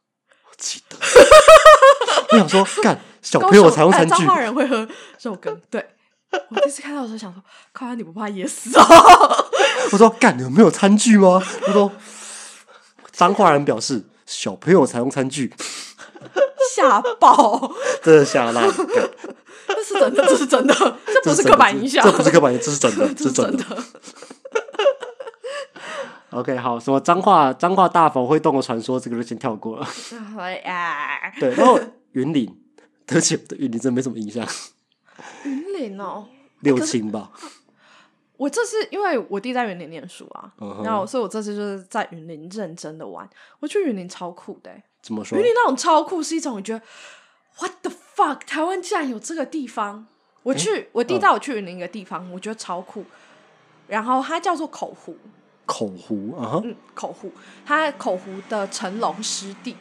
[0.49, 0.97] 我记得。
[2.33, 4.89] 我想说，干小朋友才用餐具高雄哎彰，化人会喝
[5.23, 5.61] 肉羹。
[5.71, 5.85] 对，
[6.31, 7.43] 我第一次看到的时候想说，
[7.73, 8.87] 靠，你不怕噎死啊？
[9.93, 11.43] 我说干有没有餐具吗？
[11.67, 11.91] 他说
[13.13, 15.53] 彰化人表示小朋友才用餐具，
[16.77, 17.73] 吓爆！
[18.03, 18.71] 真的吓烂。
[18.71, 19.11] 干
[19.69, 20.75] 这是真的，这是真的，
[21.23, 23.65] 这不是刻板印象，这不是刻板印象，这是真的，这这是真的。
[26.43, 26.53] 的。
[26.53, 29.87] OK，好，什么脏话脏话大佛会动的传说，这个就先跳过了。
[31.39, 31.79] 对，然后
[32.13, 32.59] 云岭，
[33.07, 34.47] 对不起，我对云岭真没什么印象，
[35.45, 36.27] 云岭哦，
[36.61, 37.31] 六亲吧。
[38.37, 40.51] 我这次因为我弟在云林念书啊，
[40.83, 43.29] 然后所以我这次就是在云林认真的玩。
[43.59, 45.45] 我觉得云林超酷的欸、怎么说云？
[45.45, 46.81] 林那种超酷是一种我觉得
[47.59, 50.07] What the fuck，台湾竟然有这个地方。
[50.43, 53.05] 我去，我弟嗯带我去云林一个地方，我觉得超酷。
[53.87, 55.15] 然后它叫做口湖，
[55.71, 57.33] 口湖啊哈，嗯，口湖，
[57.65, 59.77] 它口湖的成龙湿地，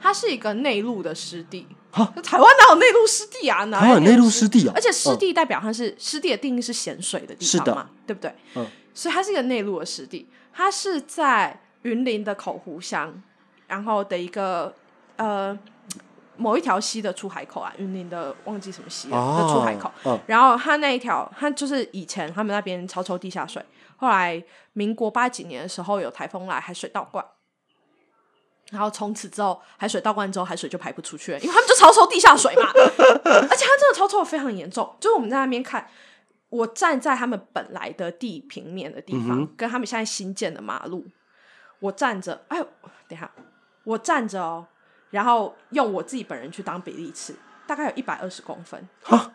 [0.00, 1.66] 它是一个内陆的湿地。
[1.92, 2.04] 哈？
[2.22, 3.64] 台湾哪有内陆湿地啊？
[3.64, 4.72] 哪有内陆湿湿地啊？
[4.76, 8.32] 而且湿地代表它是湿地的定义是咸水的地方嘛，对不对？
[8.54, 13.20] 嗯，所以它是一个内陆的湿地，它是在云林的口湖乡，
[13.66, 14.72] 然后的一个
[15.16, 15.58] 呃
[16.36, 19.16] 某一条溪的出海口啊，云林的忘记什么溪的
[19.48, 19.90] 出海口。
[20.04, 20.16] 嗯。
[20.28, 23.60] 然后它那一条，它就是以前他们那边超抽地下水，
[24.00, 24.42] 后来
[24.72, 27.22] 民国八几年的时候有台风来，海水倒灌。
[28.70, 32.70] 然后从此之后，海水倒灌之后，海水就排不出去了，因为他们就超抽地下水嘛。
[32.72, 35.86] 而且它真的超抽的非常严重，就是我们在那边看，
[36.48, 41.04] 我站在他们本来的地平面的地方，嗯跟他们现在新建的马路，
[41.80, 42.64] 我站着，哎呦，
[43.06, 43.30] 等一下，
[43.84, 44.66] 我站着哦，
[45.10, 47.36] 然后用我自己本人去当比例尺，
[47.66, 49.32] 大概有一百二十公分，哈，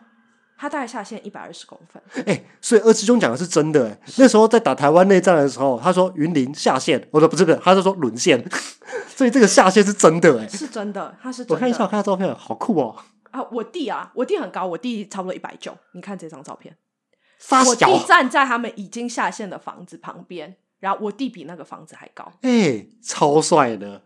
[0.58, 3.98] 它大概下限一百二十公分，哎、所以二师兄讲的是真的哎。
[4.16, 8.42] 那时候在打台湾内战的时候，他说云林下线，我说不是不是，他是说沦陷，
[9.14, 10.48] 所以这个下线是真的哎。
[10.48, 11.54] 是真的，他是真的。
[11.54, 12.96] 我看一下，我看下照片，好酷哦，
[13.32, 16.74] 啊，我弟啊，我弟很高，我弟差不多一百九，你看这张照片，
[17.38, 22.32] 发我弟站在他们已经下线的房子旁边，然后我弟比那个房子还高。
[22.40, 24.02] 哎、超帅的。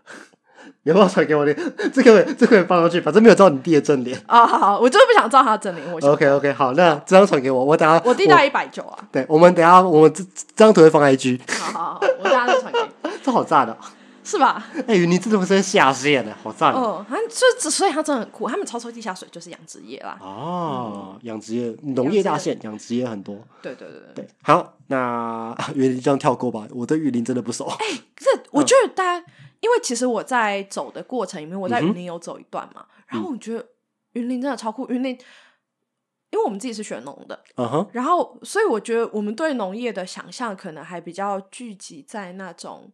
[0.84, 1.56] 你要不要传给我脸？
[1.92, 4.18] 这个这个可以放上去，反正没有照你弟的正脸。
[4.26, 13.76] 啊，好好，我就是不想照他的正脸，我想 OK OK，好，那这张传给我，我等下我弟大概一百九啊，对，我们等下我们这这张图会放 IG，好好好，我等下再传给你，这好炸的、
[14.22, 14.64] 是吧？
[14.86, 16.98] 哎、云林真的会是下线的，好赞哦！
[17.00, 17.28] 嗯，反正
[17.60, 20.16] 就所以他真的很酷，他们超抽地下水就是养殖业啦。
[20.20, 23.36] 哦，养殖业、农业大县，养殖业很多。
[23.60, 27.64] 对对对对，对，好，那园林这样跳过吧，我对雨林真的不熟。
[27.64, 29.24] 哎这我觉得大家，
[29.60, 33.66] 因为其实我在走的过程里面，我在云林有走一段嘛，然后我觉得
[34.12, 35.18] 云林真的超酷，云林
[36.30, 37.42] 因为我们自己是学农的，
[37.92, 42.92] 然后所以我觉得我们对农业的想象可能还比较聚集在那种。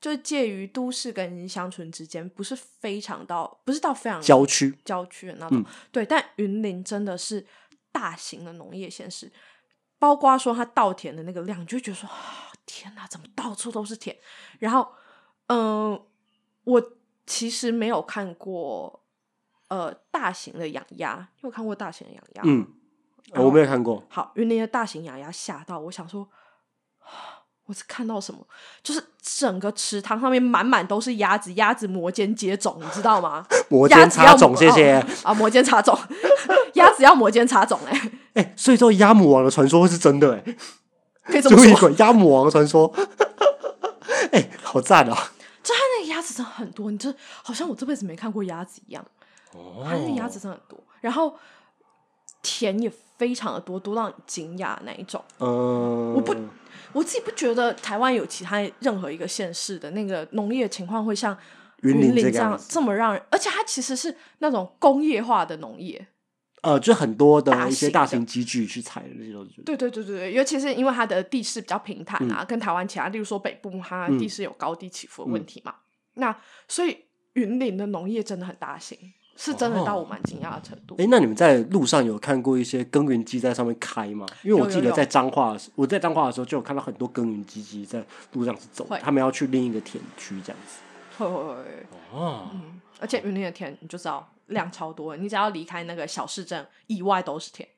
[0.00, 5.64] 就介于都市跟乡村之间，不是非常到，不是到非常郊区，郊区的那种。
[5.90, 7.44] 对，但云林真的是
[7.90, 9.28] 大型的农业县市，
[9.98, 12.08] 包括说它稻田的那个量，就觉得说，
[12.64, 14.16] 天哪，怎么到处都是田？
[14.60, 14.88] 然后，
[15.48, 16.00] 嗯，
[16.64, 16.82] 我
[17.26, 19.02] 其实没有看过，
[19.68, 22.42] 呃，大型的养鸭，有看过大型的养鸭？
[22.46, 22.66] 嗯，
[23.34, 24.02] 我没有看过。
[24.08, 26.28] 好，云林的大型养鸭吓到我，想说。
[27.64, 28.40] 我是看到什么？
[28.82, 33.44] 就是整个池塘上面满满都是鸭子，鸭子摩肩接踵，你知道吗？
[33.68, 34.92] 摩肩擦踵，谢谢
[35.22, 35.34] 啊！
[35.34, 35.94] 摩肩擦踵，
[36.74, 40.56] 鸭子要摩肩擦踵，哎 哎，所以说鸭母王的传说是真的，哎，
[41.24, 42.90] 可以这么 说，鸭母王的传说，
[44.32, 45.32] 哎，好赞啊！
[45.68, 47.12] 就它那个鸭子真的很多，你就
[47.42, 49.04] 好像我这辈子没看过鸭子一样。
[49.52, 51.36] 哦，它那个鸭子真的很多，然后
[52.42, 55.22] 田也非常的多，多到你惊讶那一种。
[55.38, 56.34] 嗯，我不。
[56.94, 61.36] 我自己不觉得台湾有其他任何一个县市的那个农业情况会像
[61.82, 66.06] 云林这样这么让人，而且它其实是那种工业化的农业，
[66.62, 69.62] 呃，就很多的一些大型机具去采的那些东西。
[69.64, 75.74] 对对对对对，尤其是因为它的地势比较平坦啊，跟台湾其他，例如说北部，它地势有高低起伏的问题嘛，
[76.14, 76.36] 那
[76.66, 76.96] 所以
[77.34, 78.98] 云林的农业真的很大型。
[79.40, 80.96] 是真的到我蛮惊讶的程度。
[80.98, 84.26] 哎，那你们在路上有看过一些耕耘机在上面开吗？
[84.42, 90.80] 因为我记得在彰化，我在彰化的时候就有看到很多耕耘机机在路上是走，他们要去另一个田区这样子。
[91.16, 91.54] 会会会
[92.12, 97.68] 哦，嗯，而且云林的田你就知道量超多，你只要离开那个小市镇以外都是田。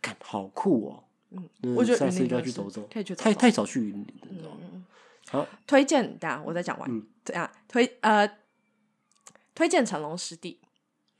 [0.00, 1.02] 看，好酷哦！
[1.30, 3.14] 嗯，我觉得云林要去走走，可以去。
[3.14, 4.50] 太太少去云林了。
[5.28, 7.02] 好，推荐，等下我再讲完。
[7.24, 8.30] 怎样推呃，
[9.54, 10.60] 推荐成龙湿地。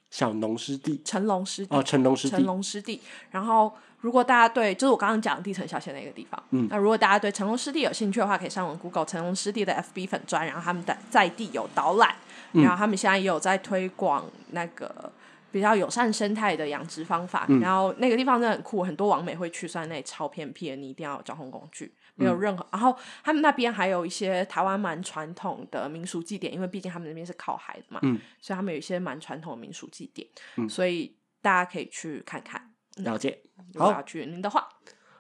[0.09, 3.03] 小农湿地，成龙湿地哦，成龙湿地，成龙湿地。
[3.31, 12.15] 然后，如果大家对，就是我刚刚讲的地层小线那个地方，嗯，那如果大家对成龙湿地有兴趣的话，可以上网 Google 成龙湿地的 FB 粉砖，然后他们的在地有导览，
[12.57, 15.13] 然后他们现在也有在推广那个
[15.51, 17.47] 比较友善生态的养殖方法。
[17.61, 21.95] 然后那个地方真的很酷，很多网美会去，虽然那里超偏僻的，你一定要有交通工具。
[22.19, 28.01] 没有任何，然后他们那边还有一些台湾蛮传统的民俗祭典，因为毕竟他们那边是靠海的嘛，
[28.41, 30.27] 所以他们有一些蛮传统的民俗祭典，
[30.67, 32.71] 所以大家可以去看看。
[32.97, 33.39] 了解，
[33.75, 34.67] 如果要去您的话，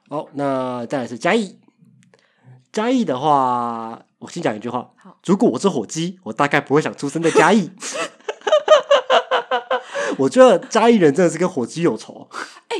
[0.09, 1.59] 好，那再来是嘉义。
[2.73, 7.71] 嘉义的话，我先讲一句话：好，如果我是火鸡，我大概不会想出生在嘉义。
[10.19, 12.29] 我觉得嘉义人真的是跟火鸡有仇。
[12.69, 12.79] 哎，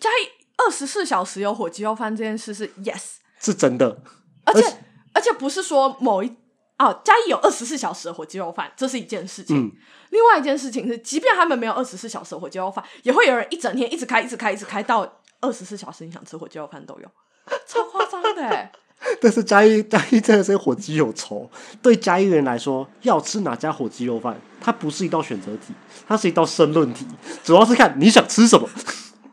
[0.00, 3.16] 嘉义二十四小时有火鸡肉饭这件事是 yes。
[3.40, 4.02] 是真的，
[4.44, 4.78] 而且
[5.12, 6.36] 而且不是说某一
[6.78, 9.72] 哦，嘉义有二十四小时的火鸡肉饭，这是一件事情。
[10.10, 17.10] 另外一件事情是，即便他们没有二十四小时的火鸡肉饭，也会有人一整天一直开，一直开，一直开到二十四小时，你想吃火鸡肉饭都有，
[17.66, 18.70] 超夸张的。
[19.20, 21.48] 但是嘉义嘉义真的是火鸡有仇，
[21.82, 25.72] 对嘉义人来说，要吃哪家火鸡肉饭，它不是一道选择题，
[26.06, 27.06] 它是一道申论题，
[27.44, 28.68] 主要是看你想吃什么，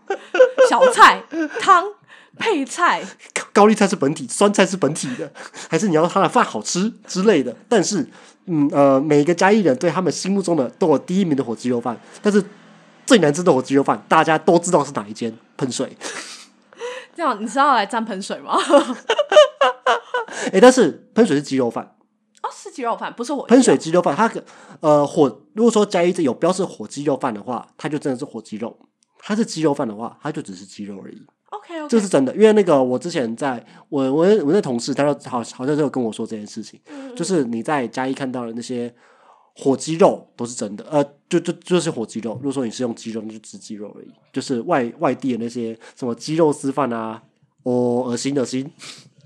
[0.70, 1.24] 小菜
[1.60, 1.86] 汤。
[2.36, 3.06] 配菜，
[3.54, 5.32] 高丽菜是本体，酸菜是本体的，
[5.70, 7.56] 还是你要它的饭好吃之类的？
[7.70, 8.04] 但是，
[8.48, 12.44] 嗯呃，每一个嘉义人对他们心目中的都有第一名的火鸡肉饭，但是
[13.06, 15.32] 最难吃的火鸡肉饭，大家都知道是哪一间？
[15.58, 15.96] 喷水。
[17.16, 18.58] 这样你是要来沾喷水吗？
[20.52, 21.96] 哎，但是喷水是鸡肉饭
[22.42, 24.16] 哦，是鸡肉饭，不是火喷水鸡肉饭。
[24.16, 24.30] 它
[24.82, 28.70] 呃火，如果说加一这有标示火鸡肉饭的话，它就真的是火鸡肉；
[29.20, 31.22] 它是鸡肉饭的话，它就只是鸡肉而已。
[31.52, 36.80] OK，这是真的，因为那个我之前在我我我那同事，他说好好像就有跟我说这件事情，
[37.16, 38.94] 就是你在嘉义看到的那些
[39.56, 42.34] 火鸡肉都是真的，呃，就就就是火鸡肉。
[42.38, 44.12] 如果说你是用鸡肉，那就只鸡肉而已。
[44.34, 47.22] 就是外外地的那些什么鸡肉丝饭啊，
[47.62, 48.70] 哦，恶心恶心。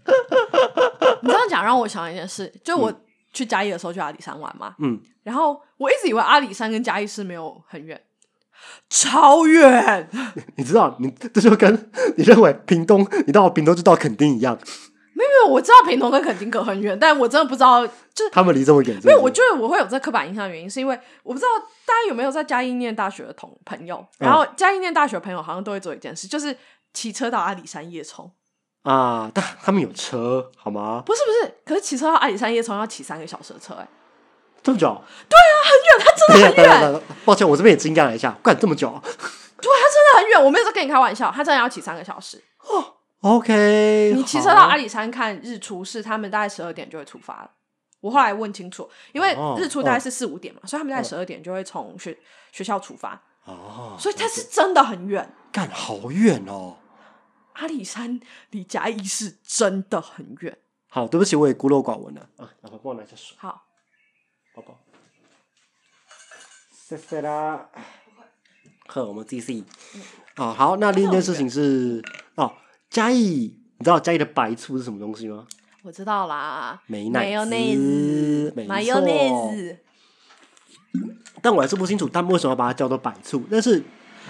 [1.24, 2.94] 你这样讲让我想一件事，就我
[3.34, 8.02] 去嘉义的时候去阿里山玩嘛，嗯，然后我一直以为阿里山跟嘉义市没有很远。
[8.90, 10.10] 超远，
[10.58, 14.58] 你知道，你这就跟你认为屏东，你到屏东就到垦丁一样。
[15.14, 19.00] 没有，没有我知道屏东跟垦丁隔很远，但我真的不知道，就是他们离这么远。
[19.04, 21.48] 没有，我觉得我会有这刻板印象的原因，是因为我不知道
[21.86, 26.56] 大家有没有在嘉义念大学的同朋友，然后嘉义念大学的朋友好像都会做一件事，就是
[26.94, 28.30] 骑车到阿里山夜冲
[28.88, 29.30] 啊。
[29.34, 31.04] 但他们有车好吗？
[31.06, 33.88] 不是不是，可是骑车到阿里山夜冲要骑三个小时的车，哎。
[34.64, 34.88] 这么久？
[35.30, 37.02] 对啊，很远，他真的很远。
[37.24, 38.90] 抱歉，我这边也惊讶了一下，干这么久？
[38.90, 42.44] 对，他真的很远，我没有在跟你开玩笑，他真的要骑三个小时。
[42.68, 42.84] 哦
[43.22, 44.12] ，OK。
[44.14, 47.52] 你骑车到阿里山看日出，是他们大概十二点就会出发了。
[48.02, 52.18] 我后来问清楚，因为日出大概是四五点嘛，所以他们在十二点就会从学
[52.52, 55.34] 学校出发，哦，所以他是真的很远。
[55.52, 56.76] 干好远哦。
[57.58, 58.20] 阿里山
[58.52, 60.58] 离嘉义市真的很远。
[60.88, 62.50] 好，对不起，我也孤陋寡闻了啊。
[62.62, 63.66] 老婆帮我拿下水，好，
[64.56, 64.80] 宝宝。
[66.72, 67.70] 谢谢啦。
[68.88, 69.64] 呵，我们继续。
[70.38, 72.02] 哦，好，那另一件事情是
[72.36, 72.54] 哦，
[72.90, 75.48] 嘉义，你知道嘉义的白醋是什么东西吗？
[75.84, 79.02] 我知道啦，美乃没有内滋子，没错，
[81.42, 83.84] 但我还是不清楚他们为什么要把它叫做白醋，但是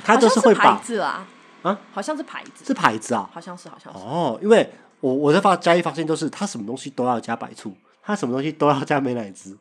[0.04, 1.28] 它就是会把牌子啦，
[1.64, 3.30] 啊，好像是牌子，是牌子啊。
[3.34, 4.00] 好像是，好像是。
[4.00, 9.58] 哦，因为我我在发嘉义发现，就是它什么东西都要加白醋，它什么东西都要加美乃滋。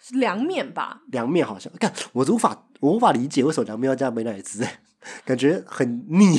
[0.00, 1.00] 是凉面吧？
[1.12, 4.66] 凉面好像，看我无法我无法理解为什么凉面要加美乃滋，
[5.24, 6.38] 感觉很腻。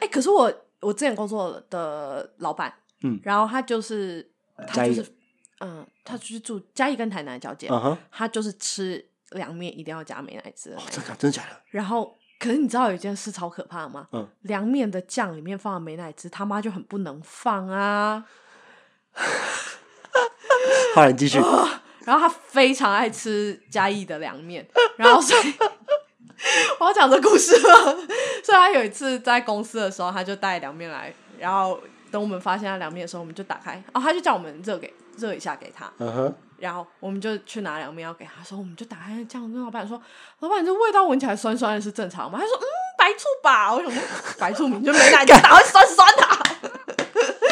[0.00, 2.74] 哎、可是我我之前工作的老板，
[3.04, 4.28] 嗯，然后他就是
[4.66, 5.06] 他就是
[5.60, 10.94] 嗯，他就是住嘉义跟台南交界，嗯哼，他就是吃凉面一定要加美乃滋的那一种。
[10.94, 11.62] 真的真的假的？
[11.70, 12.12] 然后，
[12.42, 14.08] 可是你知道有一件事超可怕的吗？
[14.10, 18.24] 嗯，凉面的酱里面放了美乃滋，他妈就很不能放啊。
[20.96, 21.38] 后来你继续，
[22.04, 24.66] 然后他非常爱吃嘉义的凉面，
[24.96, 25.54] 然后所以
[26.80, 27.94] 我要讲这故事了。
[28.42, 31.78] 所以他有一次在公司的时候，他就带凉面来，然后
[32.10, 40.00] 等我们发现他凉面的时候，我们就打开，哦，他就叫我们热给热一下给他，嗯哼，然后我们就去拿凉面要给他说，我们就打开酱，跟老板说
[40.38, 42.62] ：“老板，这味道闻起来酸酸的，是正常吗？”他说：“嗯，
[42.96, 44.00] 白醋吧。”我想说，
[44.38, 46.22] 白醋明就没奶，就哪会酸酸的、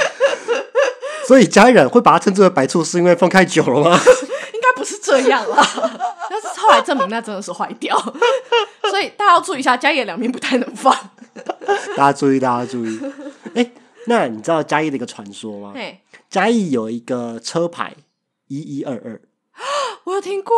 [1.26, 3.98] 所以嘉义人会把它称之为白醋，是因为放太久了吗？
[4.54, 5.66] 应该不是这样啦。
[6.30, 7.98] 但是后来证明那真的是坏掉，
[8.90, 10.96] 所以大家要注意一下，嘉义的凉面不太能放。
[11.96, 13.00] 大家注意，大家注意。
[13.56, 13.72] 哎、
[14.06, 15.72] 那你知道嘉义的一个传说吗？
[15.74, 17.92] 嘿，嘉义有一个车牌
[18.50, 19.20] 一一二二，
[20.04, 20.52] 我有听过，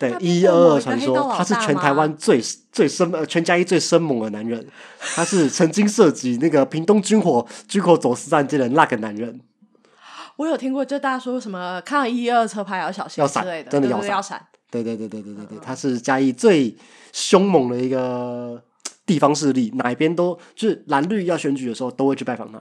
[0.00, 2.40] 对一一二二传说他是全台湾最
[2.72, 4.66] 最生呃全嘉义最生猛的男人，
[4.98, 9.40] 他是曾经涉及那个屏东军火军火走私案件的那个男人。
[10.36, 14.82] 我有听过，就大家说什么看到一二车牌要小心要闪的，真的要闪对。
[14.82, 16.74] 对对对对对对对，他是嘉义最
[17.12, 18.60] 凶猛的一个
[19.04, 22.58] 地方势力，哪一边都就是蓝绿要选举的时候都会去拜访他。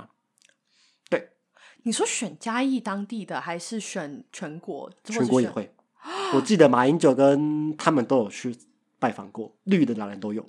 [1.84, 4.89] 你说选嘉义当地的，还是选全国？
[5.03, 5.73] 全国也会。
[6.34, 8.57] 我记得马英九跟他们都有去
[8.99, 10.45] 拜访过，绿的、男人都有。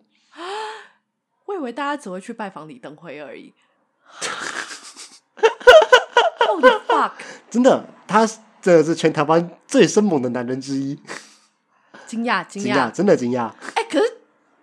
[1.46, 3.52] 我以为大家只会去拜访李登辉而已。
[6.86, 7.12] Fuck！
[7.50, 8.26] 真的，他
[8.62, 10.94] 这是全台湾最生猛的男人之一，
[12.06, 13.48] 惊讶惊惊讶，真的惊讶。
[13.74, 14.04] 哎、可是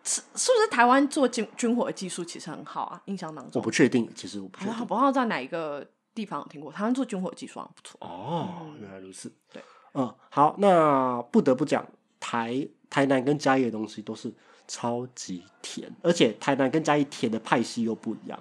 [0.03, 3.01] 是是不是台湾做军军火的技术其实很好啊？
[3.05, 4.87] 印象当中我，不确定，其实我不确好像定。
[4.87, 7.97] 不知道在哪一个地方有听过，台湾做军火技术好像不错。
[8.01, 9.31] 哦，原来如此。
[9.51, 9.61] 对，
[9.93, 11.85] 嗯，好，那不得不讲，
[12.19, 14.33] 台台南跟嘉义的东西都是
[14.67, 18.39] 超级甜，而且台南跟嘉义甜的派系又不一样。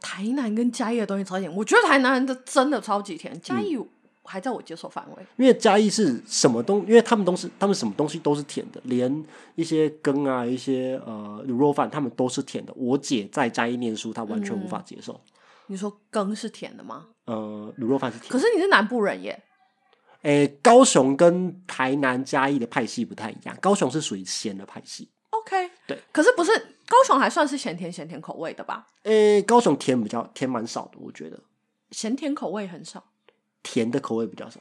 [0.00, 3.78] 台南跟嘉义的东西超甜，我觉得台南人的真的超级甜，嘉义
[4.22, 5.26] 还在我接受范围。
[5.36, 12.72] 因为嘉义是什么东，因为他们都是他们什么东西都是甜的，连一些羹啊、一些呃卤肉饭，他们都是甜的。
[12.76, 15.18] 我姐在嘉义念书，她完全无法接受。
[15.68, 17.06] 你说羹是甜的吗？
[17.26, 18.38] 呃，卤肉饭是甜可。
[18.38, 19.42] 是你是南部人耶，
[20.22, 25.10] 诶，高雄跟台南嘉义的派系不太一样，高雄是属于咸的派系。
[25.30, 26.50] OK，对，可是不是
[26.86, 28.86] 高雄还算是咸甜咸甜口味的吧？
[29.04, 31.38] 诶，高雄甜比较甜蛮少的，我觉得
[31.90, 33.04] 咸甜口味很少
[33.62, 34.58] 甜的口味比较少。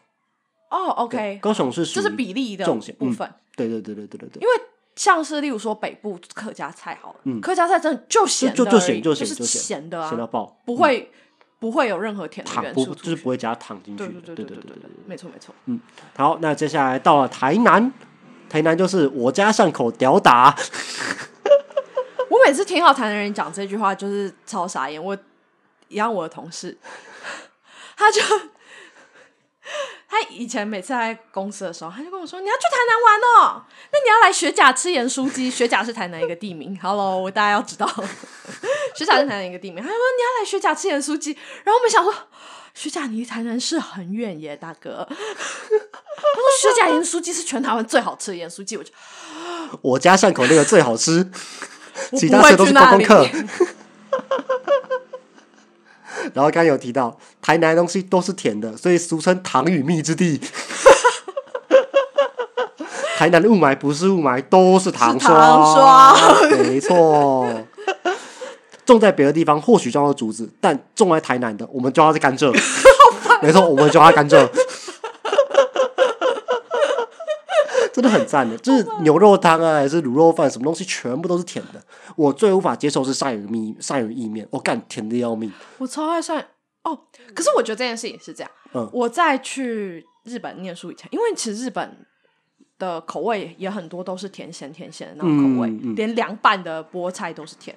[0.70, 1.08] 哦。
[1.10, 4.48] 对 OK，高雄是属于这是比例的重咸部分，对对对对对对对因。
[4.48, 4.54] 为
[4.98, 11.10] 像是例如说北部客家菜好嗯客家菜真的就咸就就咸就是咸的啊咸到爆不会
[11.60, 14.76] 不会有任何甜的元素就是不会加糖进去对对对对对
[15.06, 15.80] 没错没错嗯
[16.18, 17.94] 好那接下来到了台南
[18.50, 20.56] 台南就是我家巷口屌打
[22.30, 25.16] 我每次听到台南人讲这句话就是超傻眼我
[25.90, 26.76] 一样我的同事
[27.96, 28.20] 他就
[30.10, 35.50] 他以前每次在公司的时候，他就跟我说：“你要去台南玩哦，那你要来学甲吃盐酥鸡。
[35.50, 37.86] 学甲是台南一个地名，Hello，我大家要知道，
[38.96, 41.32] 学甲是台南一个地名。”他就说：“你要来学甲吃盐酥鸡。”
[41.64, 42.14] 然后我们想说。
[42.78, 45.04] 学甲离台南市很远耶，大哥。
[45.10, 45.82] 他说
[46.62, 48.92] 学甲盐酥鸡是全台湾最好吃的盐酥鸡，我就
[49.82, 51.28] 我家巷口那个最好吃，
[52.12, 53.04] 我其他的都是观那里。
[53.04, 53.28] 光客。
[56.34, 60.40] 然后刚刚有提到台南的东西都是甜的，所以俗称糖与蜜之地。
[63.18, 67.48] 台南的雾霾不是雾霾，都是糖霜糖霜没错。
[68.86, 72.56] 种在别的地方或许叫做竹子，但种在台南的，我们叫它是甘蔗。
[73.42, 74.48] 没错，我们叫它甘蔗。
[78.02, 81.82] 真的很赞的， 就是牛肉汤啊，还是卤肉饭，什么东西全部都是甜的。
[82.16, 85.52] 我最无法接受是鳝鱼面，鳝鱼意面，我、干甜的要命。
[85.80, 86.46] 我超爱算
[86.84, 87.00] 哦。
[87.34, 92.06] 可是我觉得这件事情是这样，嗯我在去日本念书以前，因为其实日本
[92.80, 97.76] 的口味也很多都是甜咸甜咸的那种口味，嗯嗯连凉拌的菠菜都是甜。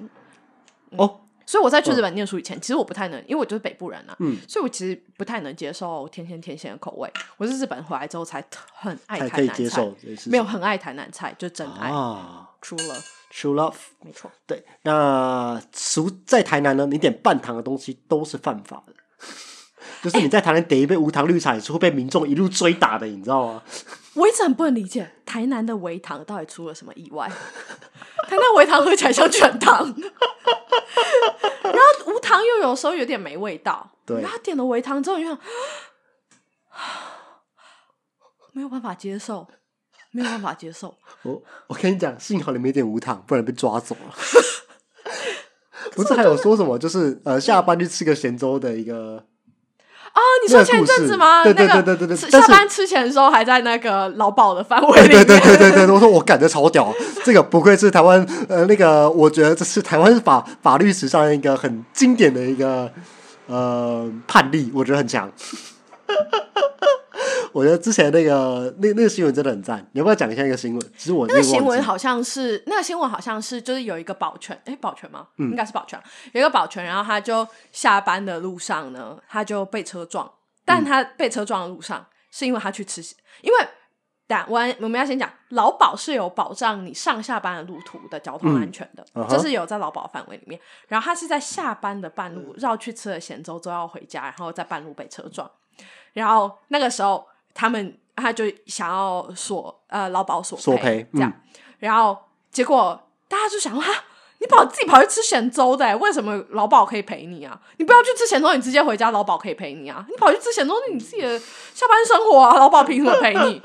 [0.96, 1.20] 哦，
[1.51, 7.12] 所以我在去日本念书以前，其实我不太能，因为我就是北部人啊，嗯所以我其实不太能接受甜咸甜咸的口味。
[7.38, 8.40] 我是日本回来之后才
[8.72, 11.90] 很爱台南菜接受，这件事情没有很爱台南菜，就真爱。
[11.90, 12.94] 啊除了
[13.34, 13.74] ，true love。
[14.05, 18.92] 没错，对，那俗在台南呢，你点半糖的东西都是犯法的。
[20.05, 23.62] 就是你在台南点一杯无糖绿茶，也是会被民众一路追打的，你知道吗？
[24.14, 27.28] 我一直很不能理解台南的微糖到底出了什么意外。
[28.28, 29.84] 台南微糖喝起来像全糖，
[31.62, 33.90] 然后无糖又有时候有点没味道。
[34.04, 35.38] 对然后他点了微糖之后，你就想，
[38.52, 39.46] 没有办法接受，
[40.11, 40.94] 没有办法接受。
[41.22, 44.14] 我我跟你讲，幸好你没点无糖，不然被抓走了。
[45.94, 49.24] 不是还有说什么，就是呃，下班去吃个咸粥的一个
[50.12, 51.42] 啊，你说前阵子吗？
[51.44, 55.26] 对对那个对对对对吃下班吃钱的时候还在那个劳保的范围对里面。
[55.26, 56.92] 对对对对对，我说我感觉超屌，
[57.24, 62.90] 这个不愧是台湾呃那个，我觉得这是台湾法法律史上一个很经典的一个
[63.46, 65.30] 呃判例，我觉得很强。
[67.53, 70.92] 我觉得之前那个那那个新闻真的很赞，你要不要讲一下那个新闻？
[70.96, 75.28] 其实我那个个新闻好像是那个新闻好像是就是有一个保全，哎，保全吗？
[75.38, 76.01] 嗯应该是保全，
[76.32, 80.32] 有一个保全，然后他就下班的路上呢，他就被车撞，嗯
[80.64, 83.01] 但他被车撞的路上是因为他去吃，
[83.42, 83.68] 因为。
[84.26, 90.61] 但我我们要先讲，劳保是有保障你上下班的路途的交通安全的，这是有在劳保范围里面。
[90.86, 95.51] 然后他是在下班的半路绕去吃了咸粥之后要回家，然后在半路被车撞。
[96.12, 97.26] 然后那个时候
[97.61, 102.16] 他们他就想要索呃劳保索索赔这样，嗯然后
[102.50, 102.98] 结果
[103.28, 104.04] 大家就想说哈。
[104.42, 107.61] 你跑自己跑去吃咸粥的、欸为什么劳保可以赔你啊？
[107.76, 110.02] 你不要去吃咸粥，你直接回家，劳保可以赔你啊！
[110.08, 111.38] 你跑去吃咸粥是你自己的
[111.74, 113.61] 下班生活啊，劳保凭什么赔你？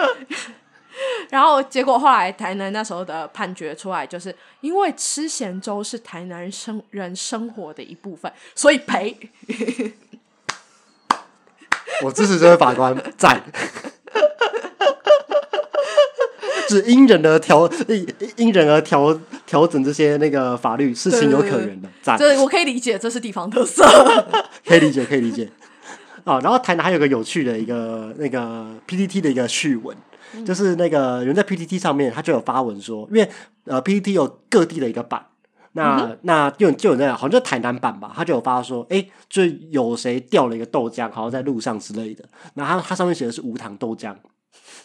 [1.31, 9.17] 然后结果后来台南那时候的判决出来，就是因为吃咸粥是台南生人生活的一部分，所以赔。
[12.03, 13.41] 我支持这位法官，赞。
[16.67, 22.17] 是因人而调，因因人而调调整这些那个法律是情有可原的，赞。
[22.17, 23.85] 这我可以理解，这是地方特色。
[24.65, 25.49] 可以理解，可以理解。
[26.23, 29.95] 啊，然后台南还有个有趣的一个那个 PTT 的一个趣闻，
[30.43, 33.29] 就是那个有人在 PTT 上面，他就有发文说，因为
[33.65, 35.23] 呃 PTT 有各地的一个版，
[35.75, 42.23] 那、那就有就有那好像就台南版吧，他就有发说，哎，就有谁掉了一个豆浆，好像在路上之类的，
[42.55, 44.15] 那他他上面写的是无糖豆浆，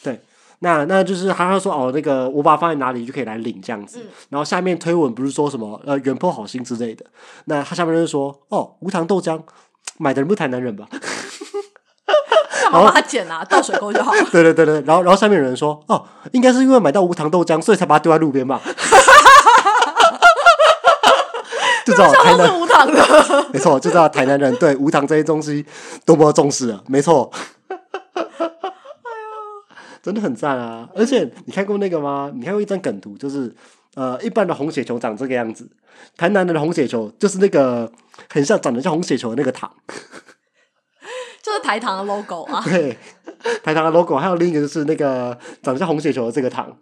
[0.05, 0.21] 对。
[0.63, 4.05] 那那就是他他说哦，那个我把它放在哪里就可以来领这样子。
[4.29, 7.07] 然后下面推文不是说什么呃原 po 好心之类的，
[7.47, 9.41] 那他下面就是说哦无糖豆浆
[9.97, 10.87] 买的人不是台南人吧？
[12.71, 13.43] 干嘛把它捡啊？
[13.49, 14.13] 倒水沟就好。
[14.31, 18.61] 对对对对，然后然后下面有人说哦应该是因为买到无糖豆浆，所以才把它丢在路边吧。
[21.91, 23.47] 就知道台无糖的。
[23.53, 25.65] 没错，就知道台南人对无糖这些东西
[26.05, 26.83] 多么重视了。
[26.87, 27.31] 没错，
[30.03, 30.89] 真的很赞啊！
[30.95, 32.31] 而且你看过那个吗？
[32.35, 33.55] 你看过一张梗图，就是
[33.95, 35.69] 呃，一般的红血球长这个样子，
[36.17, 37.91] 台南人的红血球就是那个
[38.33, 39.71] 很像长得像红血球的那个糖。
[41.43, 42.63] 就是台糖的 logo 啊。
[42.65, 42.97] 对，
[43.63, 46.77] 台糖的 logo，还有另一个就是那个长得像红血球的这个糖。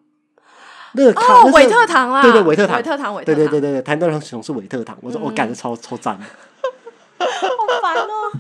[0.93, 6.25] 那个糖哦，韦特糖啦，对对，韦特糖，韦特糖，韦特糖，对对对对对，台南人红是韦特糖，我说我感觉超超赞的。
[7.19, 8.33] 好烦哦。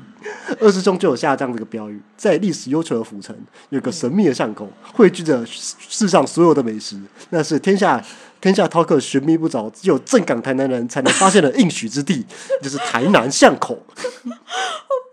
[0.60, 3.36] 二师兄就有下这样的一个标语：在历史悠久的府城，
[3.70, 8.02] 有个神秘的巷口，汇聚着世上所有的美食，那是天下
[8.40, 12.24] 天下饕客寻觅不着，只有正港台南人才能发现的应许之地，
[12.62, 13.82] 就是台南巷口。
[13.88, 13.98] 好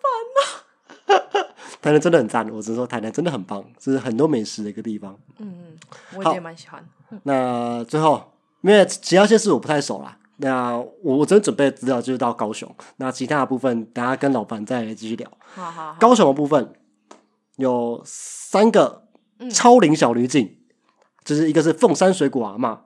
[0.01, 1.47] 烦啊！
[1.81, 5.17] 台南真的很赞，我只能说台南真的很棒，这是很多美食的一个地方。
[5.39, 5.77] 嗯嗯，
[6.15, 6.83] 我也蛮喜欢。
[7.23, 15.29] 那最后，因为其他些事我不太熟啦，那我我真准备的资料就是到高雄，那其他的部分等下跟老板再继续聊。
[15.39, 16.73] 好好好，高雄的部分
[17.57, 19.07] 有三个
[19.39, 20.57] 嗯超龄小女警，
[21.23, 22.77] 就是一个是凤山水果阿嬷，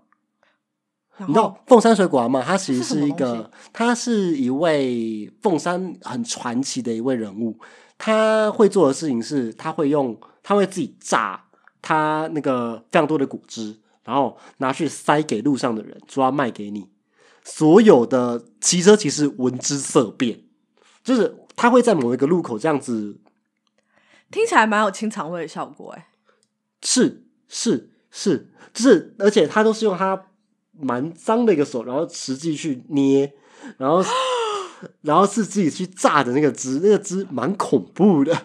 [1.17, 7.59] 然你知道凤山水果阿嬷，她其实是一个，她是一位凤山很传奇的一位人物。
[7.97, 11.43] 她会做的事情是，她会用，她会自己榨
[11.81, 16.89] 她那个非常多的果汁，然后拿去塞给路上的人，说要卖给你。
[17.43, 20.43] 所有的骑车其实闻之色变，
[21.03, 23.19] 就是他会在某一个路口这样子
[24.29, 26.09] 听起来蛮有清肠胃的效果哎。
[26.81, 30.27] 是是是，就是，而且他都是用他
[30.71, 33.33] 蛮脏的一个手，然后实际去捏，
[33.77, 34.03] 然后
[35.01, 38.39] 然后是自己去榨的那个汁，那个汁蛮恐怖的。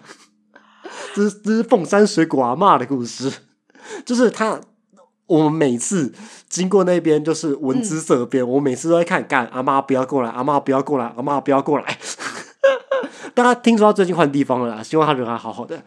[1.15, 3.31] 这是这是凤山水果阿妈的故事，
[4.07, 4.61] 就是他。
[5.27, 6.13] 我们每次
[6.49, 11.99] 经过那边就是闻之色变，我每次都在看，干阿妈不要过来，阿妈不要过来，阿妈不要过来。
[13.35, 15.81] 大家听说他最近换地方了啦，希望他人还好好的。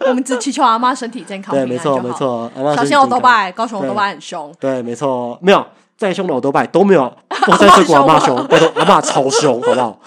[0.00, 1.98] 我们只祈求阿妈身体健康， 对，平没错。
[2.00, 4.54] 没错，阿妈小心我都拜，高雄我对都拜很凶。
[4.60, 5.64] 对，没错，没有
[5.96, 7.02] 再凶的我都拜都没有，
[7.46, 10.00] 我再说过阿妈凶，拜托阿妈超凶，好不好？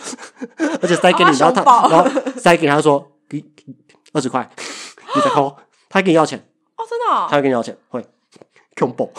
[0.82, 2.06] 而且塞给你，然后他，然后
[2.38, 3.44] 塞给他说，给
[4.14, 4.48] 二十块，
[5.16, 5.56] 你再扣，
[5.90, 6.44] 他还给你要钱，哦，
[6.90, 8.06] 真的、哦他会跟你要钱，会
[8.76, 9.12] 恐怖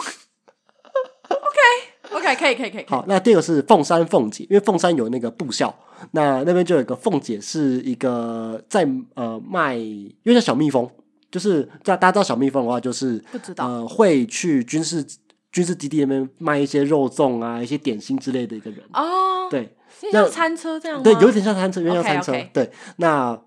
[1.29, 2.69] ，OK，OK，，可以，可以。
[2.69, 5.73] 可以好，那第二个是凤山凤姐，因为凤山有那个布校，
[6.11, 10.89] 那那边就有一个凤姐是一个在呃卖，因为叫小蜜蜂，
[11.31, 15.05] 就是大大家知道小蜜蜂的话，就是不知道呃会去军事
[15.51, 18.81] 军事基地那边卖一些肉粽啊、一些点心之类的一个人。
[18.93, 21.01] 哦，对就像餐车这样？
[21.01, 22.49] 对，有点像餐车，有点像餐车。
[22.53, 23.41] 对，那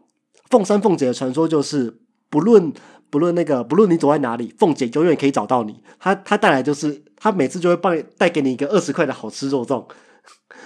[0.48, 1.98] 凤山凤姐的传说就是，
[2.30, 2.72] 不论
[3.10, 5.80] 不论那个不论你走在哪里，凤姐永远可以找到你。
[5.98, 9.84] 她她带来就是，她每次就会帮你带给你一个二十块的好吃肉粽。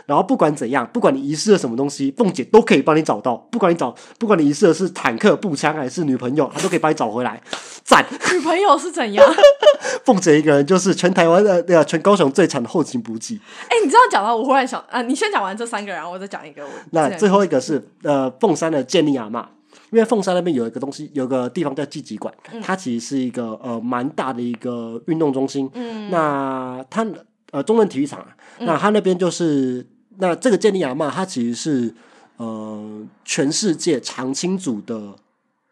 [0.06, 3.36] 然后不管怎样，不管你遗失了什么东西，凤姐都可以帮你找到。
[3.36, 7.40] 不管你找，不管你遗失的是坦克、步枪还是女朋友，她都可以帮你找回来。
[7.84, 8.04] 赞！
[8.32, 9.24] 女朋友是怎样？
[10.04, 13.38] 凤姐一个人就是全台湾的对啊，全高雄最惨的后勤补给。
[13.68, 16.64] 哎、你这样讲到，我忽然想啊，你先讲完这三个，然后我再讲一个。
[16.90, 19.44] 那最后一个是呃凤山的建立阿嬷，
[19.92, 25.70] 因为凤山那边有一个东西，有个地方叫季集馆，它其实是一个呃蛮大的一个运动中心。
[25.74, 26.10] 嗯。
[26.10, 27.06] 那它
[27.50, 29.86] 呃中正体育场、啊，那它那边就是
[30.18, 31.94] 那这个健力阿嬷，它其实是
[32.38, 35.14] 呃全世界长青组的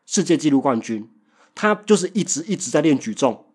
[0.04, 1.08] 世界纪录冠军，
[1.54, 3.46] 他就是一直一直在练举重，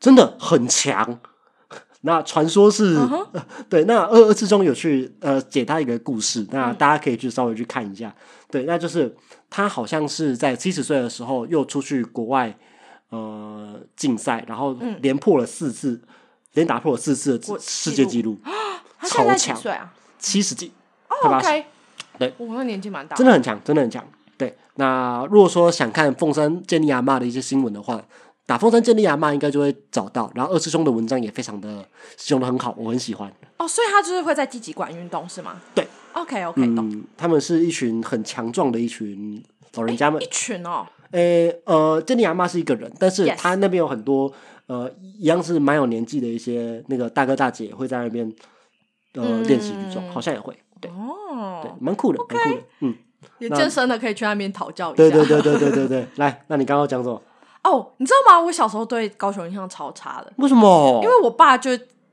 [0.00, 1.20] 真的很强。
[2.04, 2.98] 那传说是、
[3.70, 8.12] 对，那二二之中有去呃解他一个故事，那大家可以去稍微去看一下。
[8.50, 9.14] 对，那就是
[9.54, 12.56] 他好像是在七十岁的时候又出去国外
[13.10, 16.00] 呃竞赛，然后连破了四次，
[16.54, 18.38] 连打破了四次的世界纪录，
[18.98, 19.92] 他现在几超强岁啊？
[20.18, 20.72] 七十几，
[21.08, 21.66] 哦快八十，OK，
[22.18, 24.02] 对，我那年纪蛮大，真的很强，真的很强。
[24.38, 28.02] 对，那如果说想看凤山建立阿嬷的一些新闻的话，
[28.46, 30.32] 打凤山建立阿嬷应该就会找到。
[30.34, 31.86] 然后二师兄的文章也非常的
[32.16, 33.30] 形容的很好，我很喜欢。
[33.58, 35.60] 哦，所以他就是会在积极管运动是吗？
[35.74, 36.88] 对，OK OK，、懂。
[36.90, 39.42] 嗯，他们是一群很强壮的一群
[39.74, 40.26] 老人家们一。
[40.30, 44.32] 群哦，诶、呃，珍妮阿妈是一个人，但是他那边有很多
[44.66, 48.26] 呃一样是蛮有年纪的一些那个大哥大姐会在那边
[49.14, 50.56] 呃嗯练习举重，好像也会。
[50.80, 52.62] 对哦对哦，，蛮酷的，蛮酷的。
[52.80, 52.94] 嗯，
[53.38, 54.96] 那有健身的可以去那边讨教一下。
[54.96, 56.08] 对对对对对对对。
[56.16, 57.22] 来，那你刚刚讲什么？
[57.62, 58.40] 哦，你知道吗？
[58.44, 61.00] 我小时候对高雄印象超差的，为什么？
[61.04, 61.70] 因为我爸就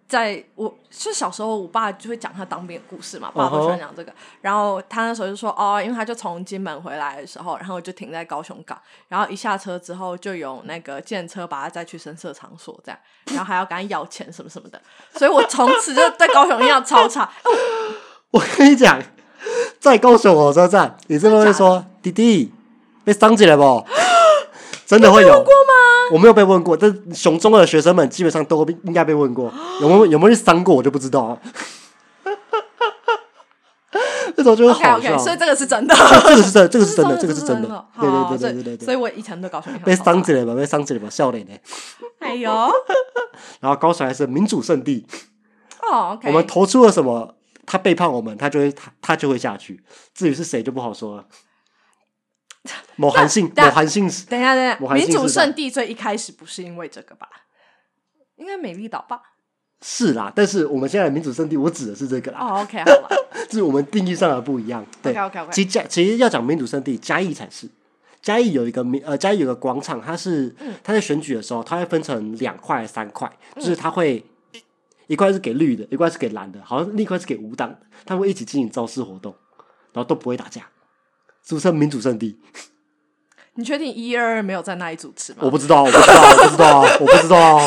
[0.10, 4.12] 在我是小时候，我爸就会讲他当兵的故事嘛，爸都喜欢讲这个。
[4.42, 8.76] 然后他那时候就说，哦，因为他就从金门回来的时候，然后就停在高雄港，
[9.08, 14.82] 然后一下车之后就有那个建车把他载去深色场所这样，然后还要跟他要钱什么什么的，
[15.14, 17.30] 所以我从此就对高雄印象超差。
[18.32, 19.00] 我跟你讲，
[19.80, 22.52] 在高雄火车站，你这么会说， 弟弟
[23.04, 23.86] 被伤起来不？
[24.90, 25.52] 真的会有过吗？
[26.12, 31.38] 我没有被问过，但是雄中的学生们基本上都应该被问过， 有没有有没有去伤过，我就不知道啊。
[34.36, 35.16] 那种就会 OK。
[35.20, 37.86] 所以 这个是真的，这个是真的，这个是真的，这这个是真的。
[38.00, 41.52] 对对对对对对对，所以我以前对高雄印象被伤起来吧，被伤起来吧，笑脸呢。
[42.18, 42.52] 哎呦，
[43.62, 45.06] 然后高雄还是民主圣地，
[45.84, 47.36] 哦我们投出了什么，
[47.68, 49.84] 他背叛我们，他就会他他就会下去。
[50.16, 51.26] 至于是谁就不好说了。
[52.96, 57.28] 某韩信，某韩信是等一下，等一下，民主圣地最一开始不是因为这个吧？
[58.36, 59.22] 应该美丽岛吧？
[59.82, 63.10] 是啦，但是我们现在的民主圣地，我指的是这个啦，哦，OK，好了
[63.48, 64.86] 就 是我们定义上的不一样。
[65.02, 67.70] 对，OK OK OK，其实嘉其实要讲民主圣地，嘉义才是。
[68.22, 74.18] 嘉义有一个民呃，嘉义有个广场，它是嗯它在选举的时候，它会分成两块、三块，就是它会
[74.52, 79.34] 一一块是给绿的，一块是给蓝的，好像另一块是给无党的，他们会一起进行造势活动，
[79.94, 80.68] 然后都不会打架，
[81.44, 82.38] 俗称民主圣地。
[83.56, 85.40] 你确定一二二没有在那里主持吗？
[85.42, 87.60] 我不知道，我不知道，我不知道， 我不知道，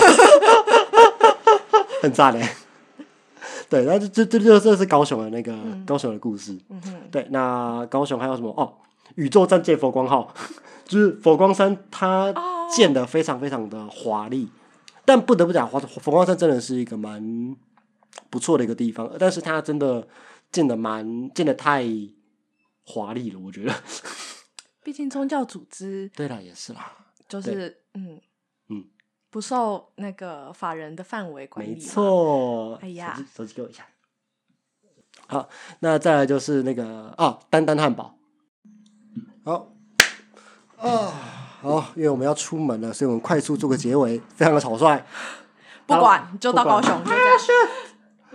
[2.01, 2.49] 很炸嘞。
[3.69, 5.55] 对，那这这这这这是高雄的那个、
[5.87, 6.59] 高雄的故事。
[6.71, 8.51] 嗯，对，那高雄还有什么？
[8.57, 8.73] 哦，
[9.17, 10.33] 宇宙战舰佛光号，
[10.85, 14.49] 就是佛光山，它哦建的非常非常的华丽。
[15.05, 17.57] 但不得不讲，佛佛光山真的是一个蛮
[18.31, 20.07] 不错的一个地方，但是它真的
[20.51, 21.85] 建的蛮建的太
[22.85, 23.75] 华丽了，我觉得。
[24.83, 26.93] 毕竟宗教组织 对啦，也是啦。
[27.29, 28.21] 就是嗯
[28.69, 28.85] 嗯，
[29.31, 31.79] 不受那个法人的范围管理没。
[31.79, 32.75] 错。
[32.83, 33.87] 哎呀手机手机给我一下。
[35.29, 35.49] 好，
[35.81, 38.19] 那再来就是那个啊，丹丹汉堡。
[39.45, 39.73] 好，
[40.77, 41.13] 啊，
[41.63, 45.05] 好，因为我们要出门了，所以我们快速做个结尾，非常的草率。
[45.87, 47.39] 不管就到高雄就这样。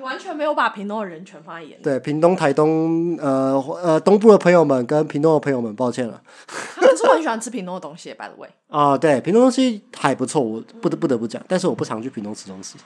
[0.07, 1.83] 你完全没有把屏东的人权放在眼里。
[1.83, 3.53] 对，屏东、台东，呃
[3.83, 6.21] 呃，东部的朋友们跟屏东的朋友们，抱歉了。
[6.47, 8.49] 可是我很喜欢吃屏东的东西，by the way。
[8.69, 12.77] 啊、对，屏东东西还不错，我不得不得不讲，但是我不常去屏东吃东西。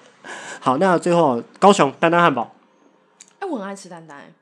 [0.60, 2.54] 好，那最后高雄丹丹汉堡，
[3.38, 4.32] 哎、我很爱吃丹丹、欸，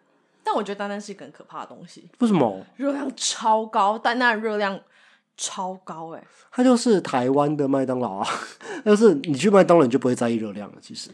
[0.45, 2.64] 但我觉得丹丹是一个很可怕的东西，为什么？
[2.76, 4.78] 热量超高，丹丹的热量
[5.37, 6.22] 超高、哎，
[6.53, 8.28] 它就是台湾的麦当劳啊，
[8.85, 11.11] 就是你去麦当劳你就不会在意热量了，其实，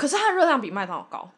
[0.00, 1.30] 可是它的热量比麦当劳高。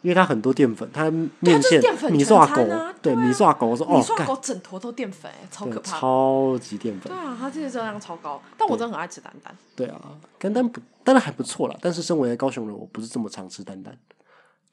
[0.00, 2.64] 因为它很多淀粉，它面就是线、淀粉全米刷狗，
[3.02, 5.98] 对米刷狗，我说哦，你说干狗整坨都淀粉、哎，超对可怕。
[5.98, 9.52] 超级淀粉对，啊，它这个热量超高，但我真的很爱吃丹丹。
[9.74, 10.00] 对啊，
[10.38, 13.92] 丹丹不，丹丹还不错啦，但是身为高雄人，我不是这么常吃丹丹，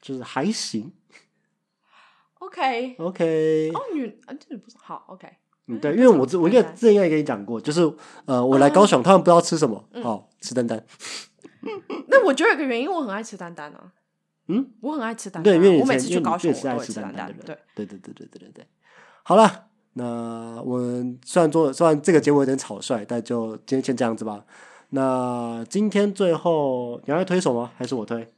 [0.00, 0.92] 就是还行
[2.38, 5.28] OK，，OK，哦，女啊，这不是好 OK。
[5.66, 7.92] 嗯，对，因为我这我应该之前应该跟你讲过，就是
[8.26, 10.80] 呃，我来高雄，他们不知道吃什么，好吃丹丹。
[12.08, 13.92] 那我觉得有一个原因，我很爱吃丹丹啊。
[14.48, 18.66] 嗯，我很爱吃丹丹对，啊，因为我每次去高雄，都会吃丹丹对，对对对对对对对。
[19.24, 24.44] 好了，那我们虽然做虽然这个结尾有点草率，但就今天先这样子吧。
[24.90, 27.72] 那今天最后你要推手吗？
[27.76, 28.32] 还是我推？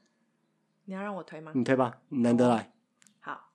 [0.86, 1.52] 你要让我推吗？
[1.54, 2.72] 你推吧，你难得来。
[3.20, 3.50] 好，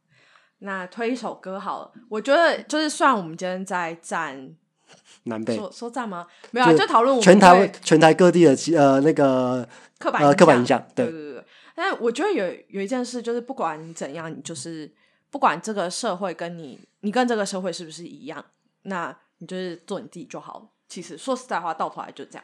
[0.59, 1.91] 那推一首歌好了。
[2.07, 4.55] 我觉得就是，虽然我们今天在站，
[5.25, 6.27] 南北说说站吗？
[6.51, 9.67] 没有啊，就就讨论全台对全台各地的呃那个
[9.97, 11.43] 刻板呃刻板印象，对，对对对。
[11.75, 14.91] 但我觉得有有一件事，就是不管你怎样，你就是
[15.31, 18.43] 不管这个社会跟你，你跟这个社会是不是一样，
[18.83, 20.65] 那你就是做你自己就好了。
[20.87, 22.43] 其实说实在话，到头来就这样。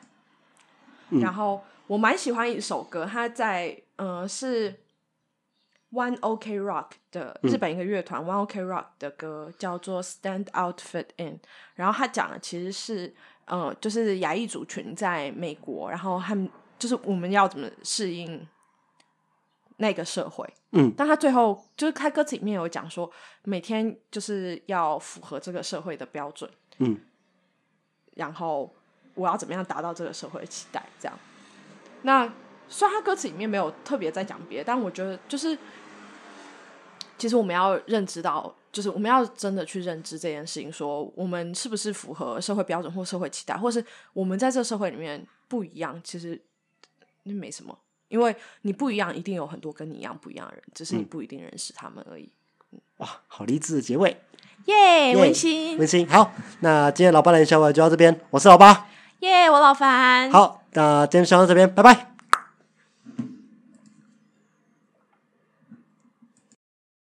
[1.11, 4.73] 嗯然后我蛮喜欢一首歌，它在呃是
[5.91, 11.39] One OK Rock 的嗯日本一个乐团、One OK Rock 的歌，叫做 Stand Out Fit In。
[11.75, 13.13] 然后他讲的其实是
[13.45, 18.47] 呃，就是亚裔族群在美国，然后他们就是我们要怎么适应
[19.77, 20.47] 那个社会。
[20.71, 23.09] 嗯，但他最后就是他歌词里面有讲说，
[23.43, 26.99] 每天就是要符合这个社会的标准，嗯，
[28.13, 28.71] 然后
[29.15, 31.17] 我要怎么样达到这个社会的期待，这样。
[32.03, 32.31] 那
[32.69, 35.57] 虽然他歌词里面没有特别在讲别的，但我觉得就是，
[37.17, 46.39] 其实我们要认知到，就是我们要真的去认知这件事情，说我们是不是符合社会标准或社会期待，或是我们在这个社会里面不一样，其实
[47.23, 52.29] 那没什么，因为你不一样，一定有很多跟你一样不一样的人，只是你不一定认识他们而已。
[52.97, 54.21] 哇，好励志的结尾，
[54.65, 56.07] 耶、耶温馨，温馨。
[56.07, 58.87] 好，那今天老八的笑话就到这边，我是老八。
[59.21, 62.18] 耶我老樊，好，那今天就到这边，拜拜。